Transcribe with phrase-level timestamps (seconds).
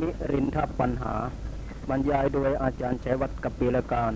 [0.00, 1.14] นิรินทปัญหา
[1.88, 4.12] บรรยายโดยอาจารย์ชัยวัฒน์กปีลการ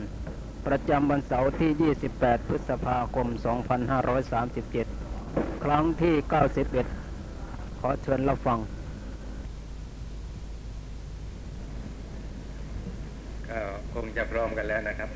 [0.67, 3.29] ประจำวันเสาร์ที่ 28 พฤษภาคม
[4.85, 6.15] 2537 ครั้งที่
[6.97, 8.59] 91 ขอเชิญรับฟัง
[13.49, 13.61] ก็
[13.95, 15.11] คงจะพร้อมกันแล้วนะครับ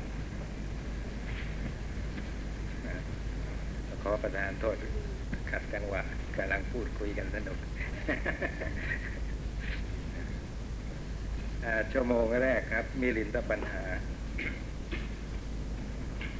[4.03, 4.77] ขอประทานโทษ
[5.51, 6.01] ขัดจังหวะ
[6.37, 7.57] กำลังพูดคุยกันสนุก
[11.91, 13.83] ชั่วโมงแรกครับ มีลินตปัญหา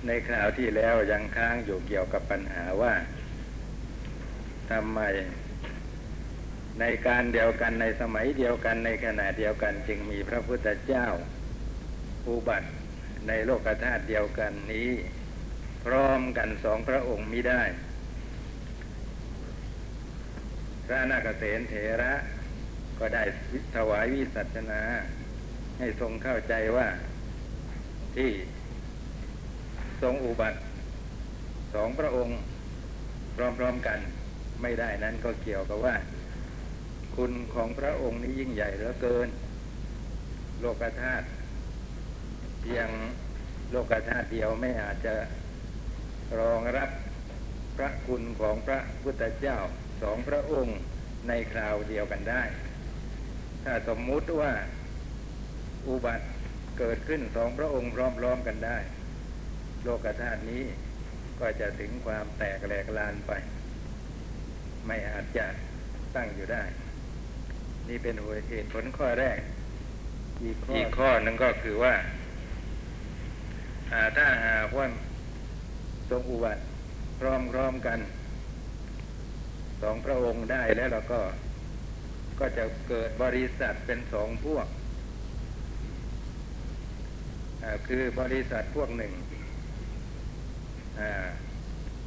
[0.05, 2.93] ในคราวที่แล้วยังค้างอยู่เกี่ยวกับปัญหาว่า
[4.71, 4.99] ทำไม
[6.79, 11.07] ในการเดียวกันในสมัยเดียวกันในขณะเดียวกัน จึงมีพระพุทธเจ้า
[12.27, 12.69] อุบัติ
[13.27, 14.89] ในโลกธาตุเดียวกันนี้
[15.85, 17.61] พร้อมกันสองพระองค์มิได้
[20.85, 22.13] พระนาคเษนเถระ
[22.99, 23.23] ก็ได้
[23.75, 24.81] ถวายวิสัชนา
[25.77, 26.87] ให้ทรงเข้าใจว่า
[28.15, 28.31] ที่
[30.01, 30.59] ทรงอุบัติ
[31.73, 32.39] สองพระองค์
[33.35, 33.99] พร้อมๆกัน
[34.61, 35.95] ไม่ได้นั้นก็เกี่ยวกับว่า
[37.15, 39.27] คุณของพระองค์นี้ยิ่งใหญ่เหลือเกิน
[40.59, 41.25] โลกธาตุ
[42.61, 42.87] เพียง
[43.71, 45.15] โลกธาตุเดียวไม่อาจจะ
[46.39, 46.89] รองรับ
[47.77, 49.57] พระคุณของพระพุทธเจ้า
[50.01, 50.77] สองพระองค์
[51.27, 52.43] ในคราวเดียวกันได้
[53.65, 54.51] ถ้าสมมุติว่า
[55.87, 56.25] อุบัติ
[56.79, 58.77] เกิดขึ้นสองพระองค์พร้อมๆกันได้
[59.83, 60.63] โลกธาตุนี้
[61.39, 63.31] ก็จะถึงความแตกแหลกลานไป
[64.85, 65.45] ไม่อาจจะ
[66.15, 66.63] ตั้งอยู่ได้
[67.89, 68.15] นี่เป็น
[68.49, 69.39] เหตุผลข้อแรก
[70.43, 71.95] อีกข้ออีกข้อหนึ่งก็คือว่า
[73.91, 74.87] อ่าถ้าหากว่า
[76.09, 76.61] ทรงอุบัติ
[77.19, 77.21] พ
[77.57, 77.99] ร้อมๆกัน
[79.81, 81.19] สองพระองค์ได้แล้วเราก็
[82.39, 84.67] ก็จะเกิดบริษัทเป็นสองพวก
[87.87, 89.13] คือบริษัทพวกหนึ่ง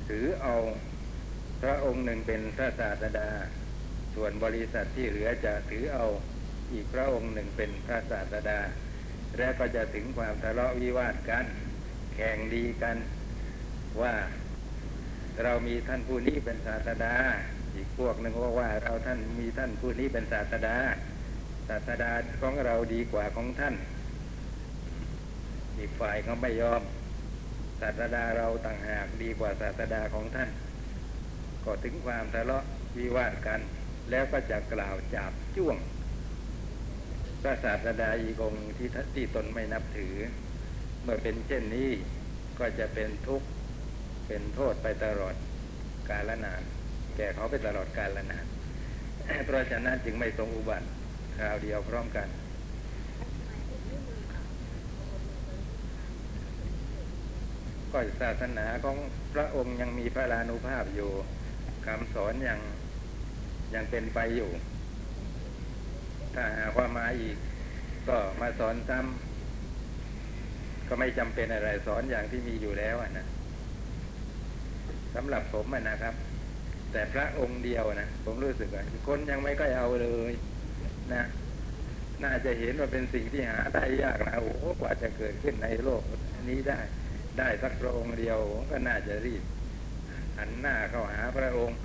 [0.09, 0.55] ถือเอา
[1.62, 3.31] พระองค์หนึ่งเป็นพระศาสดา
[4.15, 6.06] ส่วนบริษัทที่เหลือจะถือเอา
[6.72, 8.60] อีกพระองค์หนึ่งเป็นพระศาสดา
[9.39, 11.47] และก็จะถึงความทะเลาะวิวาทกัน
[12.15, 12.97] แข่งดีกัน
[14.00, 14.15] ว่า
[15.43, 17.15] เรามีท่านผู้นี้เป็นศาสดา
[17.78, 20.77] อีกพวกหนึ่งบอกว่าเราท่านมีท่านผู้นี้เป็นศาสดา
[21.69, 22.12] ศาสดา
[22.43, 23.75] ของเราดีกว่าของท่าน
[25.78, 26.83] อีกฝ่ายเขาไม่ยอม
[27.81, 30.50] ศาสดาเราต่างหากดีกว่าศาสดาของท่าน
[31.65, 32.65] ก็ถึงความทะเลาะ
[32.99, 33.61] วิวาทกัน
[34.10, 35.77] แล้วก็จะกล่าวจับจ้วง
[37.43, 40.15] พระศาสดาอีกองที่ท่านที่ตนไม่นับถือ
[41.03, 41.91] เมื่อเป็นเช่นนี้
[42.59, 43.47] ก็จะเป็นทุกข์
[44.27, 45.34] เป็นโทษไปตลอด
[46.09, 46.62] กาลนาน
[47.19, 48.41] แก่เขาไปตลอดกาลนานะ
[49.45, 50.87] เพราะฉะนั้นจึงไม่ทรงอุบัติ
[51.37, 52.29] คราวเดียวพร้อมกัน
[57.93, 58.97] ก็ศาสนาของ
[59.34, 61.11] พระองค์ยังมีพระลานุภาพอยู่
[61.87, 62.61] คำสอนยัง
[63.75, 64.51] ยังเป็นไปอยู่
[66.34, 67.37] ถ้าหากว่ามาอีก
[68.09, 73.27] ก็มาสอนซ้ำก็ไม่จำเป็นอะไรสอนอย่างที่มีอยู่แล้วนะ
[75.15, 76.15] สำหรับผมนะครับ
[76.93, 80.32] แต่พระองค์เดียวนะผมรู้สึกว่าคนยังไม่ค่อยเอาเลย
[81.15, 81.25] นะ
[82.25, 86.03] น่าจะเห็นว่าเป็นสิ่งที่หาได้ยากนะโอ้กว่าจะเกิดขึ้นในโลก
[86.50, 86.81] นี้ได้
[87.38, 88.38] ได้สักพระองค์เดียว
[88.71, 89.43] ก็น่าจะรีบ
[90.38, 91.78] หันหน้าเข้าหาพระองค์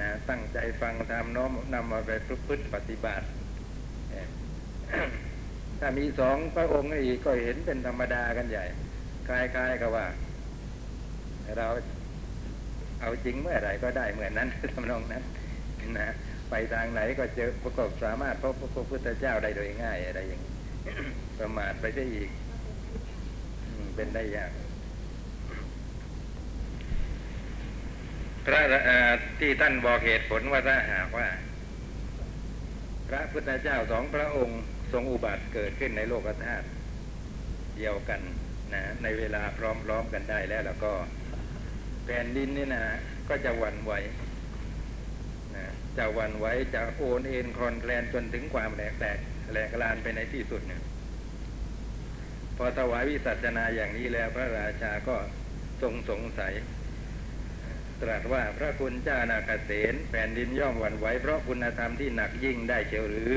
[0.00, 3.26] นะตั้งใจฟังธรรมน้อมนำมาไปประพฤติปฏิบัติ
[5.80, 8.64] ถ้ามีสองพระองค์อีกก็เห็นเป็นธรรมดากันใหญ่
[9.28, 10.06] คล้ายๆกับว่า
[11.58, 11.68] เรา
[13.04, 15.24] เอาจริงเมื่อไหร่ก็ได้เหมือนนั้นทำนองนั้น
[15.98, 16.14] นะ
[16.50, 20.52] ไปทางไหนก็เจอประกอบสามารถพบพระพุทธเจ้าได้โดยง่ายอะไรอย่างนี้
[21.38, 22.30] ประมาทไปได้อีก
[23.96, 24.52] เป็นได้ยาก
[28.46, 28.60] พระ
[29.40, 31.28] ที่ท่านบอกเหตุผลว่าถ้าหากว่า
[33.08, 34.60] พระพุทธเจ้าสองพระองค์
[34.92, 36.66] ทรงอุบัติเกิดขึ้นในโลกธาตุ
[37.76, 38.20] เดียวกัน
[38.72, 39.60] นะในเวลาพ
[39.90, 40.92] ร้อมๆกันได้แล้วแล้วก็
[42.04, 42.84] แผ่นดินนี่นะ
[43.28, 43.92] ก็จะหวั่นไหว
[45.56, 45.64] นะ
[45.98, 49.18] จะหวั่นไหวจะโอนเอ็นคลอนแคลนจนถึงความแหลกแตก
[49.52, 50.82] แหลกลานไปในที่สุดเนี่ย
[52.56, 55.16] พอถวายวิสัชนาอย่างนี้แล้วพระราชาก็
[55.82, 56.52] ทรงสงสัย
[58.02, 63.32] ตรัสว่าพระคุณเจ้านาคเสนแผ่นดินย่อมหวั่นไหวเพราะคุณธรรมที่หนักยิ่งได้เชียวหรือ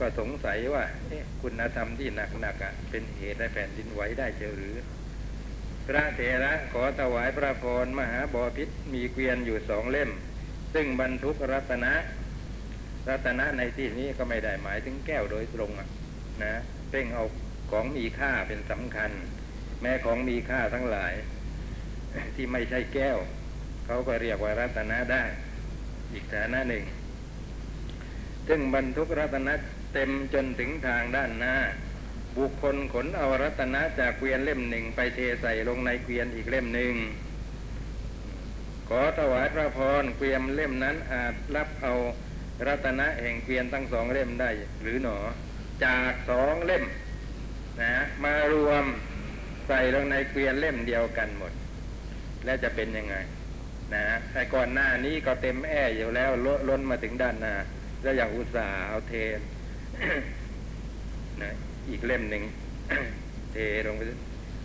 [0.00, 0.84] ก็สงสัยว่า
[1.42, 2.56] คุณธรรมที่หนักหนัก
[2.90, 4.76] เป็นเหตุให้แผ่นดินไหวได้เชียวหรือ
[5.86, 10.10] พระเถระขอถวายพระพรมหาบอพิษมีเกวียนอยู่สองเล่ม
[10.74, 11.92] ซึ่งบรรทุกรัตนะ
[13.08, 15.70] รัตนะในที่นี้ก็ไม่ได้หมายถึงแก้วโดยตรง
[16.42, 16.54] นะ
[16.90, 17.24] เพ่งเอา
[17.70, 19.10] ของมีค่าเป็นสำคัญ
[19.82, 21.14] แม้ของมีค่าทั้งหลาย
[22.34, 23.18] ที่ไม่ใช่แก้ว
[23.86, 25.24] เขาก็เรียกว่ารัตนะได้
[26.12, 26.84] อีกฐานะหนึ่ง
[28.48, 29.54] ซึ่งบรรทุกรัตนะ
[29.94, 31.56] เต็มจนถึงทางด้านหน้า
[32.36, 36.94] บุคคลขนเอารัตนะจากเกวียนเล่มหนึ่งไปเทใส่ลงในเกวียนอีกเล่มหนึ่ง
[38.88, 41.92] ขอถวายพระพรเกวียนเล่มนั้นอาจรับเอา
[42.66, 44.50] รัตนะแห่งเกวียนทั้งสองเล่มได้
[44.82, 45.18] หรือหนอ
[45.84, 46.84] จากสองเล่ม
[47.80, 47.92] นะ
[48.24, 48.84] มารวม
[49.68, 51.52] ใส่ลงในเกวียนเล่มเดียวกันหมด
[52.44, 53.16] แล้วจะเป็นยังไง
[53.94, 57.54] นะแต่ก่อนหน้านี้ก็เต็มแอ่อยู่แล้วลล้นมาถึงด้านหน้า
[58.02, 59.14] แล้วอย่างอุตส่าห์เอาเท
[61.42, 61.52] นะ
[61.88, 62.44] อีกเล่มหนึ่ง
[63.52, 63.56] เท
[63.86, 64.02] ลงไป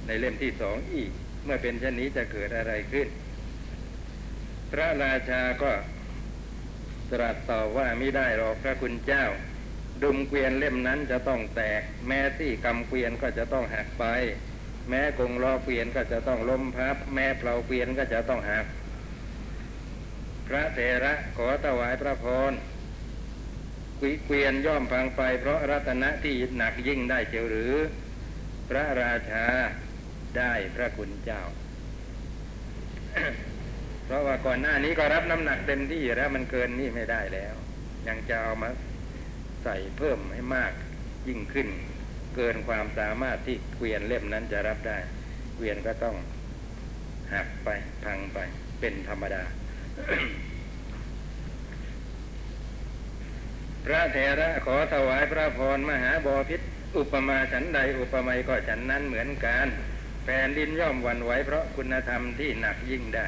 [0.07, 1.11] ในเล่มที่สองอีก
[1.43, 3.07] เมื่อเป็นเช่นนี้จะเกิดอะไรขึ้น
[4.71, 5.71] พระราชาก็
[7.11, 9.25] ตรัสตอบว่าไม่ได้หรอกพระคุณเจ้า
[10.03, 14.05] ดุมเกวียนเล่มนั้นจะต้องแตก แม้ที่กำเกวียนก็จะต้องหักไป
[14.89, 18.65] แม้กงล้อเกวียนก็จะต้องล้มพับ แม้เปล่าเกวียนก็จะต้องหัก
[20.47, 22.53] พระเถระขอถวายพระพร
[24.25, 27.73] เกวียนย่อมพังไปเพราะรัตนะที่หนักยิ่งได้เจียวหรือ
[28.69, 29.45] พระราชา
[30.37, 31.41] ได้พระคุณเจ้า
[34.05, 37.53] เพราะว่าก่อนหน้านี้ก็รับน้ำหนักเต็มที่แล้วมันเกินนี่ไม่ได้แล้ว
[38.07, 38.69] ยังจะเอามา
[39.63, 40.73] ใส่เพิ่มให้มาก
[41.27, 41.67] ยิ่งขึ้น
[42.35, 44.97] เกินความสามารถที่เกวียนเล่มนั้นจะรับได้
[45.55, 46.15] เกวียนก็ต้อง
[47.33, 47.69] หักไป
[48.03, 48.37] พังไป
[48.79, 49.43] เป็นธรรมดา
[53.85, 56.61] พระเถระขอถวายพระพรมหาบอพิษ
[56.97, 59.67] อุปมาฉันใดอุปไมยก็ฉันนั้นเหมือนกัน
[60.23, 63.27] แผ่นดินย่อมหวันไหวเพราะคุณธรรมที่หนักยิ่งได้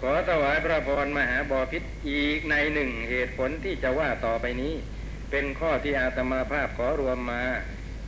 [0.00, 4.74] ขอถวายพระพรมหาบอพิษอีกในหนึ่งเหตุผลที่จะว่าต่อไปนี้
[5.30, 7.42] เป็นข้อที่อาตมาภาพขอรวมมา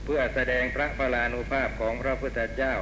[0.05, 2.75] เพื่อแสดงพระพลานุภาพของพระพุทธเจ้า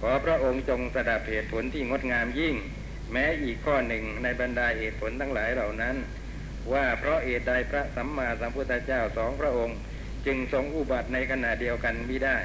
[0.00, 2.54] ขอพระองค์จงสดับเหตุผลที่งดงามยิ่ง
[3.12, 5.96] แม้อีกข้อหนึ่งในบรรดาเหตุผลทั้งหลายเหล่านั้น
[6.72, 9.76] ว่าเพราะเหตุใดพระสัมมาสัมพุทธเจ้าสองพระองค์
[10.26, 12.36] จึงทรงอุบัติในขณะเดียวกันไม่ได้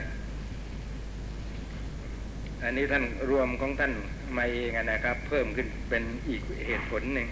[2.64, 3.94] อันนี้ท่านรวมของท่าน
[4.38, 7.28] มาเองนะครับ เพิ่มขึ้นเป็นอีกเหตุผลหนึ่ง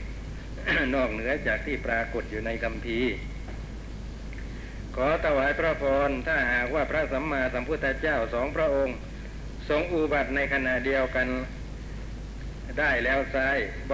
[0.95, 3.13] นอกเหนือจากที่ปรากฏอยู่ในคำพีร์
[4.95, 8.95] ขอถวายพระพรถ้าหากว่าพระสัมมาสัมพุทธเจ้าสองพระองค์
[9.69, 11.27] ทรงอุบัติในขณะเดียวกัน
[12.77, 13.37] ได้แล้วไซ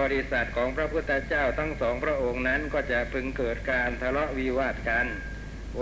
[0.00, 5.06] บริษัทของพระพุทธเจ้าทั้งสองพระองค์นั้นก็จะพึงเกิดการทะเลาะวิวาทกัน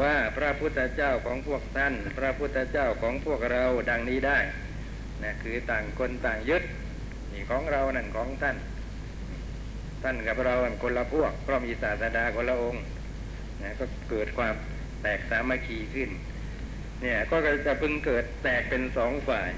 [0.01, 4.39] ว่าพระพุทธเจ้าของพวกท่าน พระพุทธเจ้าของพวกเราดังนี้ได้
[5.23, 6.63] นะคือต่างคนต่างยึด
[7.33, 8.57] นี่ของเรานั่นของท่าน
[10.03, 12.83] ท่านกับเราคนละพวกเพราะมีศาสดาคนละองค์
[13.63, 14.55] นะก็เกิดความ
[15.03, 16.11] แตกสามัคคีขึ้น
[17.03, 17.37] เนี่ยก็
[17.67, 19.49] จะพึงเกิดแตกเป็นสองฝ่าย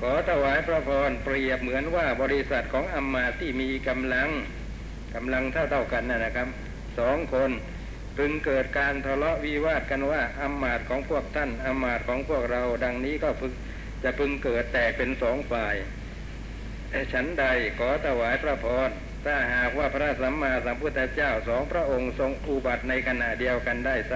[0.00, 4.30] ขอถวายพระพรเปรียบเหมือนว่าบริษัทของอัมมาที่มีกำลัง
[5.14, 6.48] กำลังเท่าเท่ากันนะนะครับ
[6.98, 7.50] สองคน
[8.16, 13.52] พึงเกิดการทะเลาะวิวาทกันว่าอัมมาตของพวกท่านอัมมาตของพวกเรา ดังนี้ก็พึง
[14.02, 15.74] จะพึงเกิดแตกเป็นสองฝ่าย
[17.12, 17.44] ฉันใด
[17.78, 18.90] ขอถวายพระพร
[19.24, 24.14] ถ้าหากว่าพระสัมมาสัมพุทธเจ้าสองพระองค์ทรงอุบัติในขณะเดียวกันได้ไซ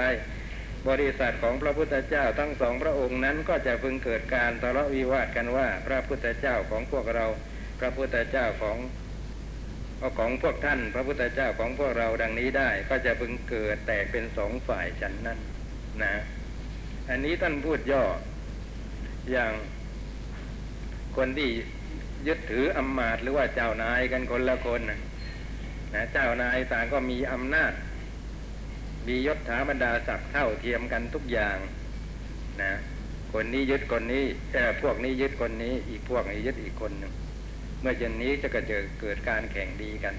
[0.88, 7.26] บริษัทของพระพุทธเจ้าทั้งสองพระองค์นั้นก็จะพึงเกิดการทะเลาะวิวาทกันว่าพระพุทธเจ้าของพวกเรา
[7.80, 8.78] พระพุทธเจ้าของ
[10.18, 15.38] ของพวกท่าน พระพุทธเจ้าของพวกเราดังนี้ได้ ก็จะพึงเกิดแตกเป็นสองฝ่ายฉันนั้น
[16.02, 16.14] นะ
[17.10, 18.04] อันนี้ท่านพูดย่อ
[19.30, 19.52] อย่าง
[21.16, 21.50] คนที่
[22.26, 27.72] ยึดถืออำมาตย์หรือว่าเจ้านายกันคนละคนนะเจ้านายต่างก็มีอำนาจ
[29.06, 31.58] มียศถาบรรดาศักดิ์เท่าเทียมกันทุกอย่าง
[32.62, 32.72] นะ
[33.32, 37.12] คนนี้ยึดคนนี้แต่พวกนี้ยึดคนนี้ อีกพวกนี้ยึดอีกคนหนึ่ง
[37.80, 40.14] เมื่อเช่นนี้จะกระเจอเกิดการแข่งดีกัน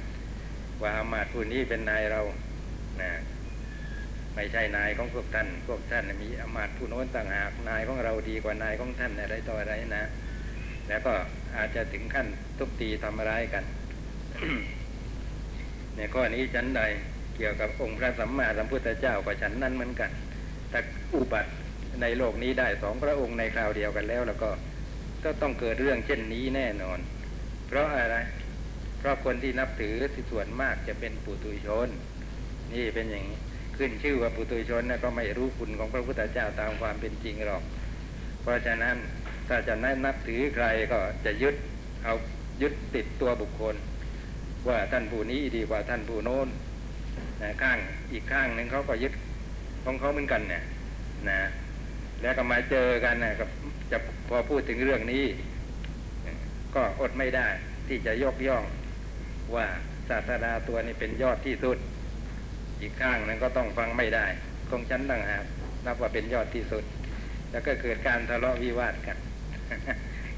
[0.82, 2.22] ว่าอำมาตย์ผู้นี้เป็นนายเรา
[3.02, 3.12] นะ
[4.36, 10.04] ไม่ใช่นายของพวกท่าน พวกท่านมีอำมาตย์ผู้โน้นต่างหากนายของเราดีกว่านายของท่านอะไรต่ออะไรนะ
[10.88, 11.14] แล้วก็
[11.58, 13.64] อาจจะถึงขั้นทุบตีทำร้ายกัน
[15.96, 16.82] ในข้อนี้ฉันใด
[17.42, 20.12] กี่ยวกับองค์พระสัมมาสัมพุทธเจ้าก็ฉันนั้นเหมือนกัน
[20.70, 20.80] แต่
[21.16, 21.52] อุบัติ
[22.02, 24.50] ในโลกนี้ได้สองพระองค์ในคราวเดียวกันแล้ว แล้วก็
[25.24, 27.00] ก็ต้องเกิดเรื่องเช่นนี้แน่นอน
[27.68, 28.18] เพราะอะไร
[29.00, 31.88] เพราะคนที่นับถือที่ส่วนมากจะเป็นปุถุชน
[32.74, 33.40] นี่เป็นอย่างนี้
[33.78, 37.64] ขึ้นชื่อว่าปุถุชนนะก็ไม่รู้คุณของพระพุทธเจ้าตามความเป็นจริงหรอก
[38.42, 38.96] เพราะฉะนั้น
[39.48, 39.74] ถ้าจะ
[40.06, 41.56] นับถือใครก็จะยึด
[42.04, 42.16] เอา
[42.62, 43.76] ยึดติดตัวบุคคล
[44.68, 46.48] ว่าท่านผู้นี้ดีกว่าท่านผู้โน้น
[47.42, 47.78] นะข้าง
[48.12, 49.14] อีกข้างหนึ่งเขาก็ยึด
[49.86, 50.64] ของเขาเหมือนกันเนี่ย
[51.30, 51.42] นะ
[52.22, 53.50] แล้วก็มาเจอกันนะกับ
[53.92, 53.98] จะ
[54.30, 55.24] พอพูดถึงเรื่องนี้
[56.76, 57.48] ก็อดไม่ได้
[57.88, 58.64] ที่จะยกย่อง
[59.56, 59.66] ว่า
[60.10, 61.78] ศาสดาตัวนี้เป็นยอดที่สุด
[62.82, 64.26] อีกข้างนั้นก็ต้องฟังไม่ได้
[64.70, 65.46] ของฉันต่างหาก
[65.86, 66.84] นับว่าเป็นยอดที่สุด
[67.52, 69.18] แล้วก็เกิดการทะเลาะวิวาทกัน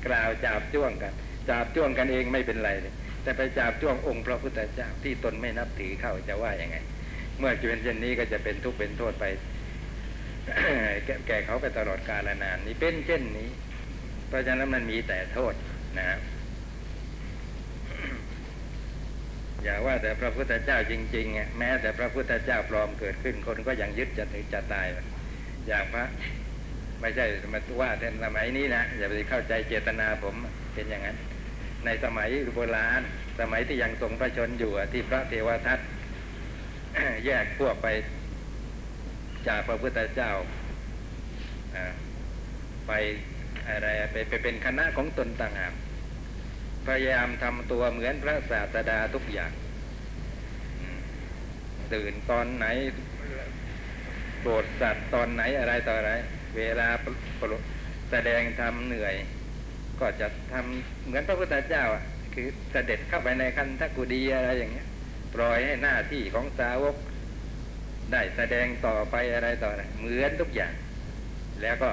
[0.08, 1.14] กล่าวจาบจ้วงกัน
[1.50, 2.94] จาบจ้วงกันเองไม่เป็นไรเลย
[3.24, 6.78] แต่ไปจาบจ้วงองค์พระพุทธเจ้าที่ตนไม่นับถือเข้าจะว่าอยังไง
[7.40, 9.26] เมื่อจะเป็นเช่นนี้ก็จะเป็นทุกข์เป็นโทษไป
[11.28, 13.50] แก่เขาไปตลอดกาลนานนี่เป็นเช่นนี้
[14.28, 15.54] เพราะฉะนั้นมันมีแต่โทษ
[16.00, 16.20] นะ
[19.64, 24.88] อย่าว่าแต่พระพุทธเจ้าจริงๆอะแม้แต่พระพุทธเจ้าปลอมเกิดขึ้นคนก็ยังยึดจะถึงจะตาย
[25.68, 26.06] อย่างพระ
[27.02, 30.36] ไม่ใช่มาว่าแต่สมัยนี้นะอย่าไปเข้าใจเจตนาผม
[30.74, 31.18] เป็นอย่างนั้น
[31.86, 33.02] ในสมัยโบราณ
[33.40, 35.80] สมัยที่ยังทรงพระชนอยู่ที่พระเทวทัต
[37.26, 37.88] แยกพวกไป
[39.48, 40.32] จากพระพุทธเจ้า
[42.88, 42.92] ไป
[43.70, 45.74] อะไรไปไปเป็นคณะของตนต่างหาก
[46.88, 49.52] พยายามทำตัวเหมือนพระศาสดาทุกอย่าง
[51.94, 52.66] ตื่นตอนไหน
[54.42, 56.12] โปรดสัตว์ตอนไหนอะไรต่ออะไร
[56.58, 56.88] เวลา
[58.12, 59.16] แสดงธรรมเหนื่อย
[60.00, 64.88] ก็จะทำเหมือนพระพุทธเจ้าอะคือเสด็จเข้าไปในคันธกุดีอะไรอย่างเงี้ย
[65.34, 66.96] ปล่อยให้หน้าที่ของสาวก
[68.12, 70.74] ได้แสดงต่อไปอะไรต่ออะเหมือนทุกอย่าง
[71.62, 71.92] แล้วก็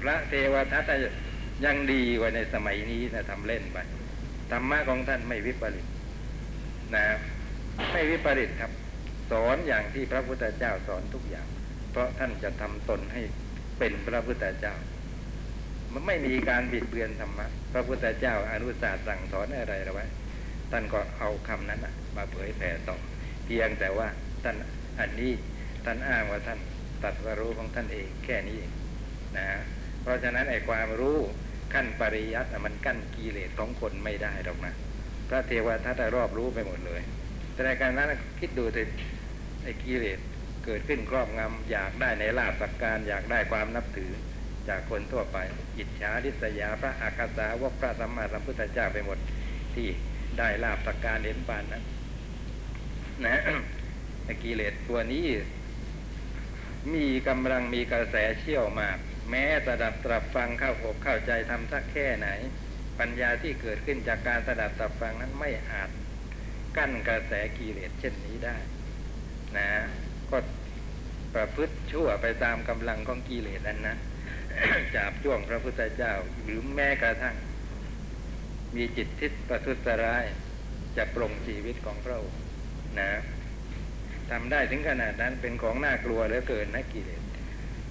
[0.00, 0.90] พระเทวทัต
[1.64, 3.78] ยังดีกว่าในสมัยนี้นะทำเล่นไป
[4.50, 5.86] ธรรมะของท่านไม่วิปริต
[6.94, 7.04] นะ
[7.92, 8.72] ไม่วิปริตครับ
[9.30, 11.46] สอนอย่างที่พระพุทธเจ้าสอนทุกอย่าง
[11.90, 13.22] เพราะท่านจะทำตนให้
[13.78, 14.74] เป็นพระพุทธเจ้า
[15.92, 20.06] มันไม่มีการบิดเบือนธรรมะ พระพุทธเจ้าอนุสาสสั่งสอนอะไรเราไว้
[20.70, 22.96] ท่านก็เอาคำนั้นน่ะ มาเผยแผ่ต่อ
[23.44, 24.08] เพียงแต่ว่า
[24.44, 24.56] ท่าน
[25.00, 25.32] อันนี้
[25.84, 26.58] ท่านอ้างว่าท่าน
[27.04, 28.72] ตัดวรู้ของท่านเองแค่นี้เอง
[29.36, 29.48] นะ
[30.02, 31.18] เพราะฉะนั้นไอ้ความรู้
[31.74, 34.74] ขั้นปริยัติมันกั้นกิเลสของคนไม่ได้หรอกนะ
[35.28, 37.02] พระเทวทัตรอบรู้ไปหมดเลย
[37.52, 38.82] แต่ในการนั้นคิดดูสิ
[39.62, 40.18] ไอ้กิเลส
[40.64, 44.12] เกิดขึ้นครอบงำอยากได้ในลาบสักการ อยากได้ความนับถือ
[44.68, 45.38] จากคนทั่วไป
[45.78, 49.18] อิจฉาริษยาพระอาคาสาวกพระสัมมาสัมพุทธเจ้าไปหมด
[49.74, 49.88] ที่
[50.38, 51.84] ได้ลาบสักการเห็นปานนั้น
[53.26, 53.36] นะ
[54.42, 55.26] กิเลสตัวนี้
[56.94, 58.98] มีกำลังมีกระแสเชี่ยวมาก
[59.30, 62.28] แม้สดับตรับฟังเข้าอกเข้าใจทำสักแค่ไหน
[62.98, 65.90] ปัญญาที่เกิดขึ้นจากการสดับตรับฟังนั้นไม่อาจ
[66.76, 68.56] กั้นกระแสกิเลสเช่นนี้ได้
[69.56, 69.68] นะ
[70.30, 70.38] ก็
[71.34, 73.96] ประพฤติชั่วไปตามกำลังของกิเลสนั้นนะ
[74.94, 77.36] จับจ้วงพระพุทธเจ้าหรือแม้กระทั่ง
[78.76, 80.24] มีจิตทิศประทุษร้าย
[80.96, 82.40] จะปรงชีวิตของพระองค์
[82.98, 83.08] นะ
[84.30, 87.22] ทำได้ถึงขนาดนั้นเป็นของน่ากลัวเหลือเกินนะกิเลส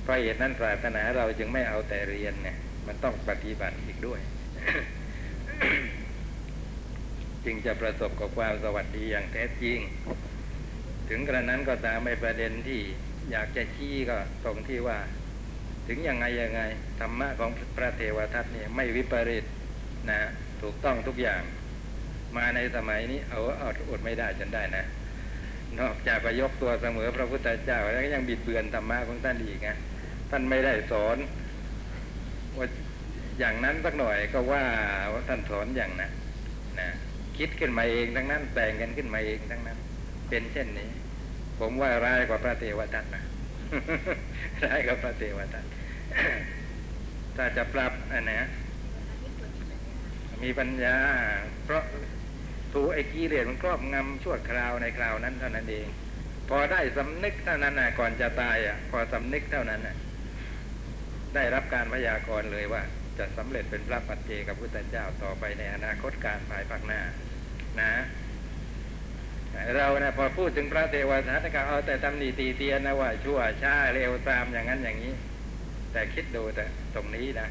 [0.01, 4.19] เพราะเหตุนั้นปรารถนาเราจึงไม่เอาแต่เรียนเนี่ย มันต้องปฏิบัติอีกด้วย
[7.45, 9.79] จึงจะประสบกับความสวัสดีอย่างแท้จริง
[11.09, 12.81] ถึงกระนั้นก็ตามไม่ประเด็นที่
[13.31, 14.99] อยากจะชี้ก็ตรงที่ว่า
[15.87, 16.61] ถึงยังไงยังไง
[16.99, 19.45] ธรรมะของพระเทวทัตเนี่ยไม่วิปริต
[20.09, 20.19] นะ
[20.61, 21.41] ถูกต้องทุกอย่าง
[22.37, 24.83] มาในสมัยนี้เอาเอาอดไม่ได้จนได้นะ
[25.79, 29.77] นอกจากไปยกตัวเสมอพระพุทธเจ้าแล้วก็ยังบิดเบือนธรรมะของท่านอีกนะ
[30.31, 31.17] ท่านไม่ได้สอน
[32.57, 32.67] ว่า
[33.39, 34.63] อย่างนั้นสักหน่อยก็ว่า
[35.13, 36.11] ว่าท่านสอนอย่างนั้น
[36.79, 36.89] นะ
[37.37, 39.77] คิดขึ้นมาเองทั้งนั้นแต่งกันขึ้นมาเองทั้งนั้น
[40.29, 40.89] เป็นเช่นนี้
[41.59, 43.23] ผมว่าร้ายกว่าพระเทวทัตนะ
[44.65, 45.65] ร้ายกว่าพระเทวทัต
[47.35, 48.39] ถ้าจะปรับอันนี้
[50.43, 50.95] มีปัญญา
[51.65, 51.83] เพราะ
[52.77, 55.87] ถูไอ้กิเลสมันครอบงำชั่วคราวในคราวนั้นเท่านั้นเอง
[56.49, 59.95] พอได้สำนึกเท่านั้นนะก่อนจะตายอะ พอสำนึกเท่านั้นน่ะ
[61.35, 62.81] ได้รับการพยากรณ์เลยว่า
[63.17, 67.01] จะสำเร็จเป็นพระปัจเจกับพุทธเจ้าต่อไปในอนาคตการภายภาคหน้า
[67.81, 67.91] นะ
[69.75, 75.13] เรานะพอพูดถึงพระเทวทัตก็เอาแต่ตำหนิตีเตียนนะว่าชั่วช้าเร็วตามอย่างนั้นอย่างนี้
[75.91, 76.65] แต่คิดดูแต่
[76.95, 77.47] ตรงนี้นะ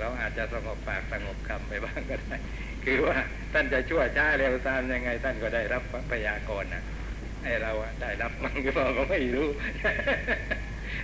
[0.00, 2.36] เราอาจจะสงบปากสงบคำไปบ้างก็ได้
[2.84, 3.16] คือว่า
[3.52, 6.82] ท่านจะชั่วช้าเร็วตามยังไง ท่านก็ได้รับพยากรณ์นะ
[7.42, 7.72] ไอเรา
[8.02, 9.48] ได้รับมั้งก็บอกก็ไม่รู้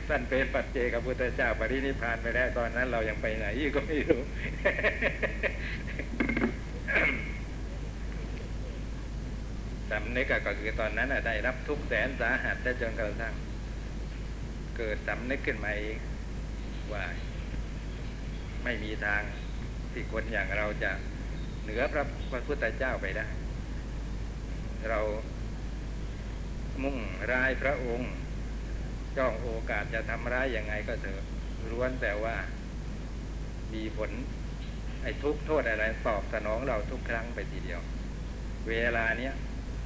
[0.09, 4.23] ท่านเป็นปัจเจกพุทธเจ้าปรินิพานไปแล้วตอนนั้น เรายังไปไหนก็ไม่รู้
[9.91, 13.35] สำนึกก็คือตอนนั้นได้รับทุกแสนสาหัสได้จนกระทั่ง
[14.77, 15.99] เกิดสำนึกขึ้นมาเอง
[16.93, 17.05] ว่า
[18.71, 19.23] ไม่มีทาง
[19.93, 20.91] ที่คนอย่างเราจะ
[21.63, 23.27] เหนือพระพระพุทธเจ้าไปได้
[24.89, 25.01] เรา
[26.83, 26.97] มุ่ง
[27.31, 28.13] ร้ายพระองค์
[29.17, 31.23] จ้องโอกาสจะทำร้ายยังไงก็เถอะ
[31.71, 32.37] ล้วนแต่ว่า
[33.75, 34.11] มีผล
[35.03, 37.81] ไอ้ทุกโทษอะไรตอบสนองเราทุกครั้งไปทีเดียว
[38.69, 39.35] เวลาเนี้ย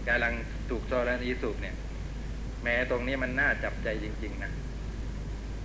[0.09, 0.35] กำลัง
[0.69, 1.77] ถูกโซรณีสูบเนี่ย
[2.63, 4.53] แม้ตรงนี้มันน่าจับใจจริง ๆ นะ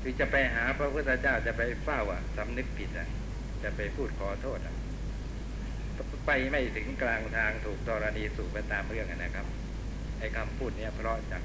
[0.01, 3.07] คือจะไปหาพระพุทธเจ้าจะไปเฝ้าอะสำนึกผิดอะ
[3.63, 4.75] จะไปพูดขอโทษอะ
[6.25, 9.45] ไปไม่ถึงกลางทางถูกธรณีสูบไปตามเรื่องนะครับ
[10.19, 11.43] ไอ้คำพูดเนี้ยเพราะจาก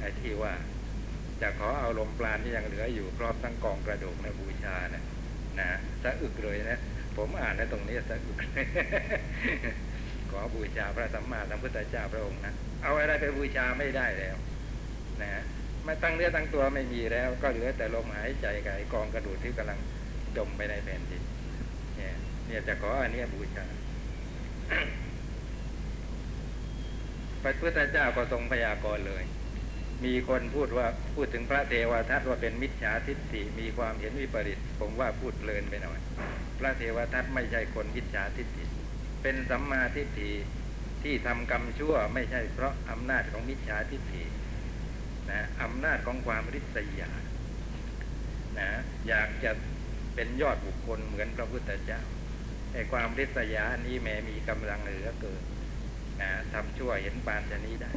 [0.00, 0.52] ไอ้ที่ว่า
[1.42, 5.04] จะขอเอาลมปราณที่ยังเหลืออยู่พร้อมทั้งกองกระดูกในบูชานะ
[5.58, 5.68] นะ
[6.02, 6.78] สะอึกเลยนะ
[7.16, 8.38] ผมอ่านในตรงนี้สะอึก
[10.30, 14.36] ขอบูชาพระสัมมาสัมพุทธเจ้าพระองค์นะเอาอะไรไปบูชาไม่ได้แล้ว
[15.22, 15.42] นะ
[15.84, 19.78] ไม่ตั้งเนื้อตั้งตัวไม่มีแล้ว ก็เหลือแต่ลมหายใจกับไอกองกระดูกที่กำลัง
[20.36, 21.22] จมไปในแผ่นดิน
[21.96, 22.14] เนี่ย
[22.46, 23.66] เนี่ยจะขออันนี้บูชา
[27.42, 29.24] พระพุทธเจ้าก็ทรงพยากรณ์เลย
[30.04, 35.98] มีคนพูดว่าพูดถึงพระเทวทัตว่าเป็นมิจฉาทิฏฐิมีความเห็นวิปริตผมว่าพูดเพลินไปหน่อย
[36.58, 38.64] พระเทวทัตไม่ใช่คนมิจฉาทิฏฐิ
[39.22, 40.32] เป็นสัมมาทิฏฐิ
[41.02, 44.22] ที่ทำกรรมชั่วไม่ใช่เพราะอำนาจของมิจฉาทิฏฐิ
[45.32, 47.10] นะอำนาจของความริษยา
[48.58, 48.68] นะ
[49.08, 49.50] อยากจะ
[50.14, 52.00] เป็นยอดบุคคลเหมือนพระพุทธเจ้า
[52.72, 55.42] ไอ้ความริษยานี้แม้มีกำลังเหลือเกิน
[56.20, 57.92] นะทำชั่วเห็นปานชะนี้ได้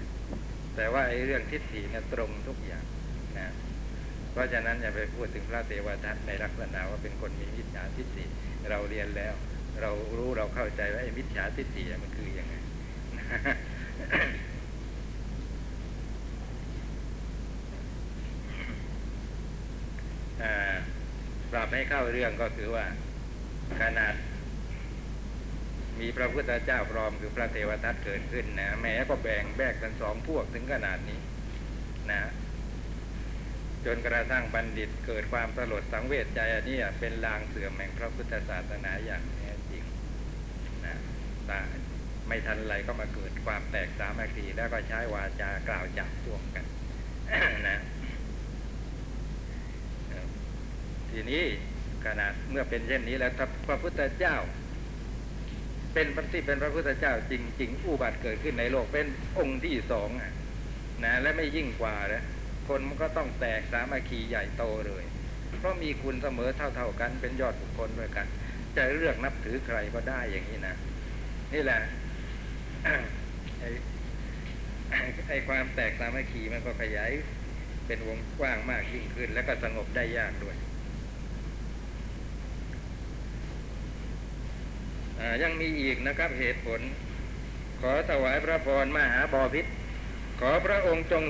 [0.76, 2.86] แต่ว่าไอ้เรื่องทิฏฐิเนี่ยตรงทุกอย่าง
[3.38, 3.50] นะ
[4.32, 8.26] เพราะฉะนั้นอย่าไปพูดถึงพระเทวทัตในลักษณะว่าเป็นคนมีมิจฉาทิฏฐิ
[8.70, 9.34] เราเรียนแล้ว
[9.82, 12.56] เรารู้เราเข้าใจว่าไอ้มิจฉาทิฏฐิมันคือยังไง
[20.44, 20.76] อ่า
[21.52, 22.86] ปรับ ให้เข้าเรื่องก็คือว่า
[23.82, 24.14] ขนาด
[26.00, 31.20] มีพระพุทธเจ้าพร้อมคือพระเทวทัตเกิดขึ้นนะแม้ก็แบ่งแบกกันสองพวกถึงขนาดนี้
[32.12, 32.22] นะ
[33.86, 39.84] จนกระทั่งบัณฑิตเกิดความสลดสังเวชใจอันนี้เป็นลางเสื่อมแห่งพระพุทธศาสนาอย่างแท้จริง
[40.86, 40.96] นะ
[41.50, 41.60] ตา
[42.28, 46.66] ไม่ทันไรก็มาเกิดความแตกสามัคคีแล้วก็ใช้วาจากล่าวจับพวกกัน
[47.68, 47.80] นะ
[51.18, 51.44] ทีนี้
[52.06, 54.36] ขนาดเมื่อเป็นเช่นนี้แล้วถ้าพระพุทธเจ้า
[55.94, 59.08] เป็นพระที่เป็นพระพุทธเจ้าจริง ๆ อุบัติเกิดขึ้นในโลกเป็น
[59.40, 60.10] องค์ที่สอง
[61.04, 62.24] นะและไม่ยิ่งกว่านะ
[62.68, 65.04] คนมันก็ต้องแตกสามัคคีใหญ่โตเลย
[65.60, 68.28] เพราะมีคุณเสมอเท่า ๆกันเป็นยอดบุคคลด้วยกัน
[68.76, 70.76] จะเลือกนับถือใครก็ได้อย่างนี้นะ
[71.54, 71.80] นี่แหละ
[73.60, 73.70] ไอ้
[75.28, 77.12] ไอ้ความแตกสามัคคีมันก็ขยาย
[77.88, 80.56] เป็นวงกว้างมากยิ่งขึ้น แล้วก็สงบได้ยากด้วย
[85.44, 86.82] ยังมีอีกนะครับเหตุผล
[87.82, 89.66] ขอถวายพระพรมหาบอพิษ
[90.40, 91.24] ขอพระองค์จง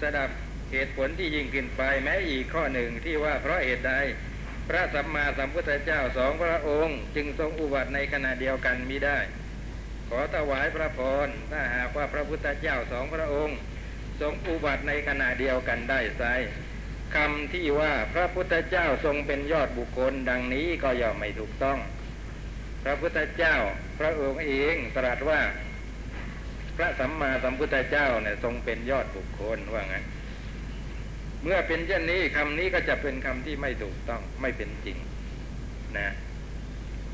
[0.00, 0.30] สดับ
[0.72, 3.94] เหตุผลที่ยิ่งขึ้นไปแม้อีกข้อหนึ่งที่ว่าเพราะเหตุใด
[4.68, 9.18] พระสัมมาสัมพุทธเจ้าสองพระองค์ จึงทรงอุบัติในขณะเดียวกันมิได้
[10.08, 13.56] ขอถวายพระพรถ้าหากว่าพระพุทธเจ้าสองพระองค์
[14.20, 16.22] ทรงอุบัติในขณะเดียวกันได้ไซ
[17.14, 21.78] คำที่ว่าพระพุทธเจ้าทรงเป็นยอดบุคคล ดังนี้ก็ย่อมไม่ถูกต้อง
[22.84, 23.56] พระพุทธเจ้า
[23.98, 25.40] พระองค์เองตรัสว่า
[26.76, 30.04] พระสัมมาสัมพุทธเจ้าเนี่ยทรงเป็นยอดบุคคลว่างั้น
[31.42, 34.98] เมื่อเป็นเช่นนี้คำนี้ก็จะเป็นคำที่ไม่ถูกต้องไม่เป็นจริง
[35.98, 36.08] นะ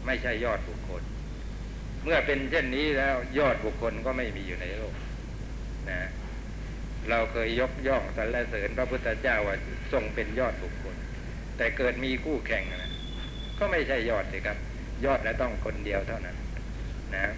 [0.06, 1.02] ไม่ใช่ยอดบุคคล
[2.04, 4.94] เมื่อเป็นเช่นนี้แล้วยอดบุคคลก็ไม่มีอยู่ในโลก
[5.90, 6.00] นะ
[7.10, 9.56] เราเคยยกย่องสรรเสริญพระพุทธเจ้าว่า
[9.92, 10.96] ทรงเป็นยอดบุคคล
[11.56, 12.92] แต่เกิดมีคู่แข่งนะ
[13.58, 14.58] ก็ไม่ใช่ยอดสิครับ
[15.04, 16.36] ยอดและต้องคนเดียวเท่านั้น
[17.14, 17.34] นะ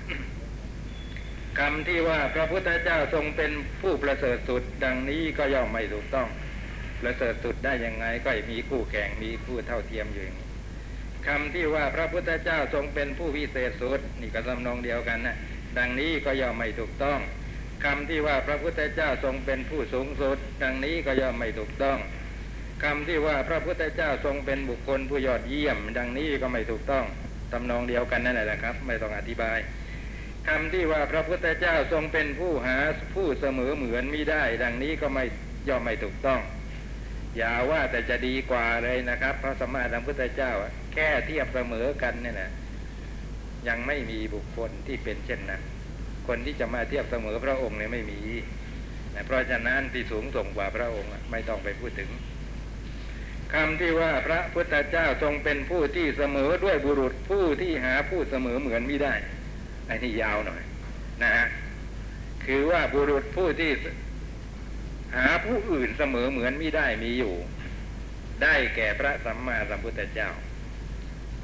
[1.58, 6.28] คำที่ว่าพระพุทธเจ้าทรงเป็นผู้ประเสริฐสุด ดังนี้ก็ย่อมไม่ถูกต้อง
[7.00, 10.48] ประเสริฐสุดได้ยังไงก็มีคู่แข่งมีผู้เท่าเทียมอยู่อย่างนี้
[11.26, 15.36] คำที่ว่าพระพุทธเจ้าทรงเป็นผู้วิเศษสุดนี่ก็สำนองเดียวกันนะ
[15.78, 17.20] ดังนี้ก็ย่อมไม่ถูกต้อง
[17.84, 21.98] คำที่ว่าพระพุทธเจ้าทรงเป็นผู้สูงสุด ดังนี้ก็ย่อมไม่ถูกต้อง
[22.82, 27.04] คำที่ว่าพระพุทธเจ้าทรงเป็นบุคคลผู้ยอดเยี่ยม ดังนี้ก็ไม่ถูกต้อง
[27.52, 29.58] ตำนองเดียวกันนั่นแหละครับ ไม่ต้องอธิบาย
[30.46, 32.76] คำที่ว่าพระพุทธเจ้าทรงเป็นผู้หา
[33.14, 35.24] ผู้เสมอเหมือนมิได้ ดังนี้ก็ไม่
[35.68, 36.40] ย่อมไม่ถูกต้อง
[37.36, 40.52] อย่าว่าแต่จะดีกว่าเลยนะครับ พระสมมาสัมพุทธเจ้า
[40.92, 42.50] แค่เทียบเสมอกันเนี่ยนะ
[43.68, 45.62] ยังไม่มีบุคคลที่เป็นเช่นนั้น
[46.28, 48.20] คนที่จะมาเทียบเสมอพระองค์เนี่ยไม่มี
[49.14, 52.10] นะเพราะฉะนั้นที่สูงส่งกว่าพระองค์ไม่ต้องไปพูดถึง
[53.52, 59.14] คำที่ว่าพระพุทธเจ้าทรงเป็นผู้ที่เสมอด้วยบุรุษผู้ที่หาผู้เสมอเหมือนมิได้
[59.86, 60.62] ไอ้นี่ยาวหน่อย
[61.22, 61.46] นะฮะ
[62.44, 63.70] คือว่าบุรุษผู้ที่
[65.16, 67.34] หาผู้อื่นเสมอเหมือนมิได้มีอยู่
[68.42, 70.30] ได้แก่พระสัมมาสัมพุทธเจ้า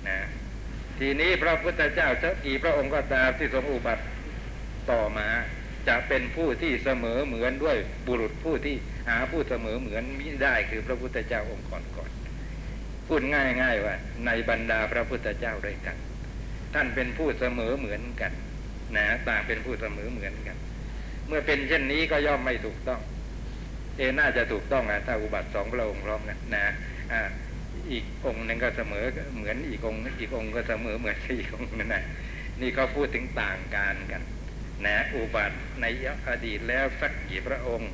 [0.09, 0.19] นะ
[0.99, 4.05] ทีนี้พระพุทธเจ้าเจ้ากี่พระองค์ก็ตามที่ทรงอุบัติ
[4.91, 5.29] ต่อมา
[5.89, 8.77] จะเป็นผู้ที่เสมอเหมือนด้วยบุรุษผู้ที่
[9.09, 13.95] หาผู้เสมอเหมือนมิได้คือพระพุทธเจ้าองค์ก่อนๆพูดง่ายๆว่า
[14.27, 15.97] ในบรรดาพระพุทธเจ้าด้วยกัน
[16.75, 18.33] ท่านเป็นผู้เสมอเหมือนกัน
[18.97, 20.57] นะต่างเป็นผู้เสมอเหมือนกัน
[21.27, 23.01] เมื่อเป็นเช่นนี้ก็ย่อมไม่ถูกต้อง
[23.97, 26.65] เอน่าจะถูกต้องนะถ้าอุบัติสองพระองค์พร้อมกันนะ
[27.13, 27.21] อ่า
[27.91, 29.05] อีกองค์หนึ่งก็เสมอ
[29.37, 32.03] เหมือนอีกองค์อีกองค์ก็เสมอเหมือนอีกองค์นั่นนะ
[32.61, 34.23] นี่เขาพูดถึงต่างการกัน
[34.87, 35.85] นะ อุบัติใน
[36.29, 37.91] อดีตแล้วสักกี่พระองค์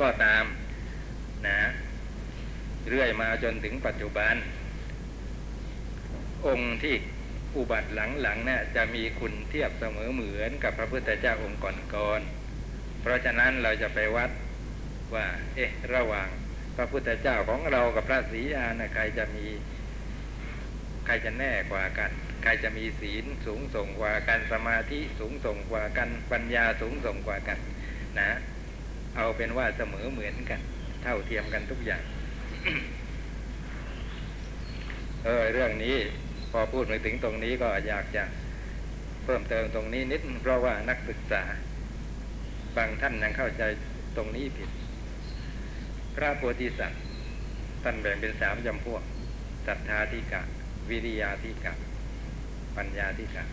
[0.00, 0.44] ก็ตาม
[1.46, 1.60] นะ
[2.88, 4.34] เรื่อยมาจนถึงปัจจุบัน
[6.46, 6.96] องค์ที่
[7.56, 14.30] อุบัติหลังๆเนี่ยจะมีคุณเทียบเสมอเหมือนกับพระพุทธเจ้าองค์ก่อนๆเพราะฉะนั้นเราจะไปวัด
[15.14, 16.28] ว่า เอ๊ะ ระหว่าง
[16.76, 19.46] พระพุทธเจ้าของเรากับพระศรีอานะใครจะมี
[21.06, 22.10] ใครจะแน่กว่ากัน
[22.42, 27.58] ใครจะมีศีลสูงส่งกว่ากันสมาธิสูงส่งกว่ากันปัญญาสูงส่งกว่ากัน
[28.20, 28.30] นะ
[29.16, 30.60] เอาเป็นว่าเสมอเหมือนกัน
[31.02, 32.02] เท่าเทียมกันทุกอย่าง
[35.24, 35.96] เออเรื่องนี้
[36.52, 38.24] พอพูดมาถึงตรงนี้ก็อยากจะ
[39.24, 41.42] เพิ่มเติมตรงนี้นิด เพราะว่านักศึกษา
[42.76, 43.62] บางท่านยังเข้าใจ
[44.16, 44.70] ตรงนี้ผิด
[46.14, 47.02] พระโพธิสัตว์
[47.82, 49.02] ท่านแบ่งเป็นสามจำพวก
[49.66, 50.42] ศรัทธาธิกะ
[50.90, 51.72] วิริยาธิกะ
[52.76, 53.44] ปัญญาธิกะ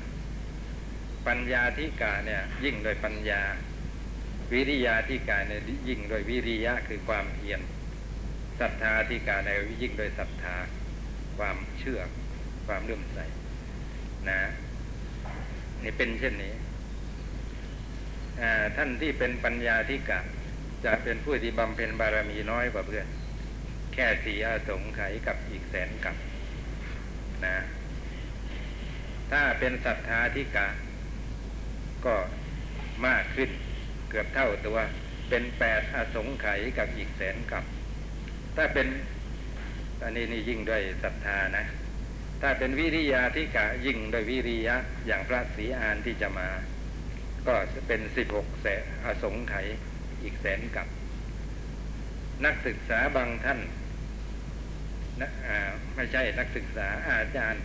[1.28, 3.41] ปัญญาธิกะเนี่ย ยิ่งโดยปัญญา
[4.51, 7.61] วิริยาธิกะเนี่ยยิ่งโดยวิริยะคือความเพียร
[8.59, 10.55] ศรัทธาธิกะเนี่ยยิ่งโดยศรัทธา
[11.37, 11.99] ความเชื่อ
[12.67, 13.19] ความเลื่อมใส
[14.29, 14.41] นะ
[15.83, 16.53] นี่เป็นเช่นนี้
[18.75, 20.19] ท่านที่เป็นปัญญาธิกะ
[20.85, 23.07] จะเป็นผู้ที่บำเพ็ญบารมีน้อยกว่าเพื่อน
[23.93, 26.15] แค่สี่อาสงไขยกับอีกแสนกับ
[27.45, 27.57] นะ
[29.31, 30.67] ถ้าเป็นศรัทธาธิกะ
[32.05, 32.15] ก็
[33.07, 33.49] มากขึ้น
[34.12, 34.80] เกือบเท่าตัว
[35.30, 37.63] เป็นแปดอาสงไขยกับอีกแสนกับ
[38.58, 38.88] ถ้าเป็น
[40.04, 41.65] อันนี้นี่ยิ่งด้วยศรัทธานะ
[42.41, 44.76] ถ้าเป็นวิริยาธิกะยิ่งโดยวิริยะ
[45.08, 46.50] อย่างพระศรีอานที่จะมา
[47.47, 47.56] ก็
[47.88, 49.67] เป็นสิบหกแสนอสงไขย
[50.24, 50.88] อีกแสนกับ
[52.45, 53.60] นักศึกษาบางท่าน
[55.21, 55.30] นะ
[55.95, 57.63] ไม่ใช่นักศึกษาอาจารย์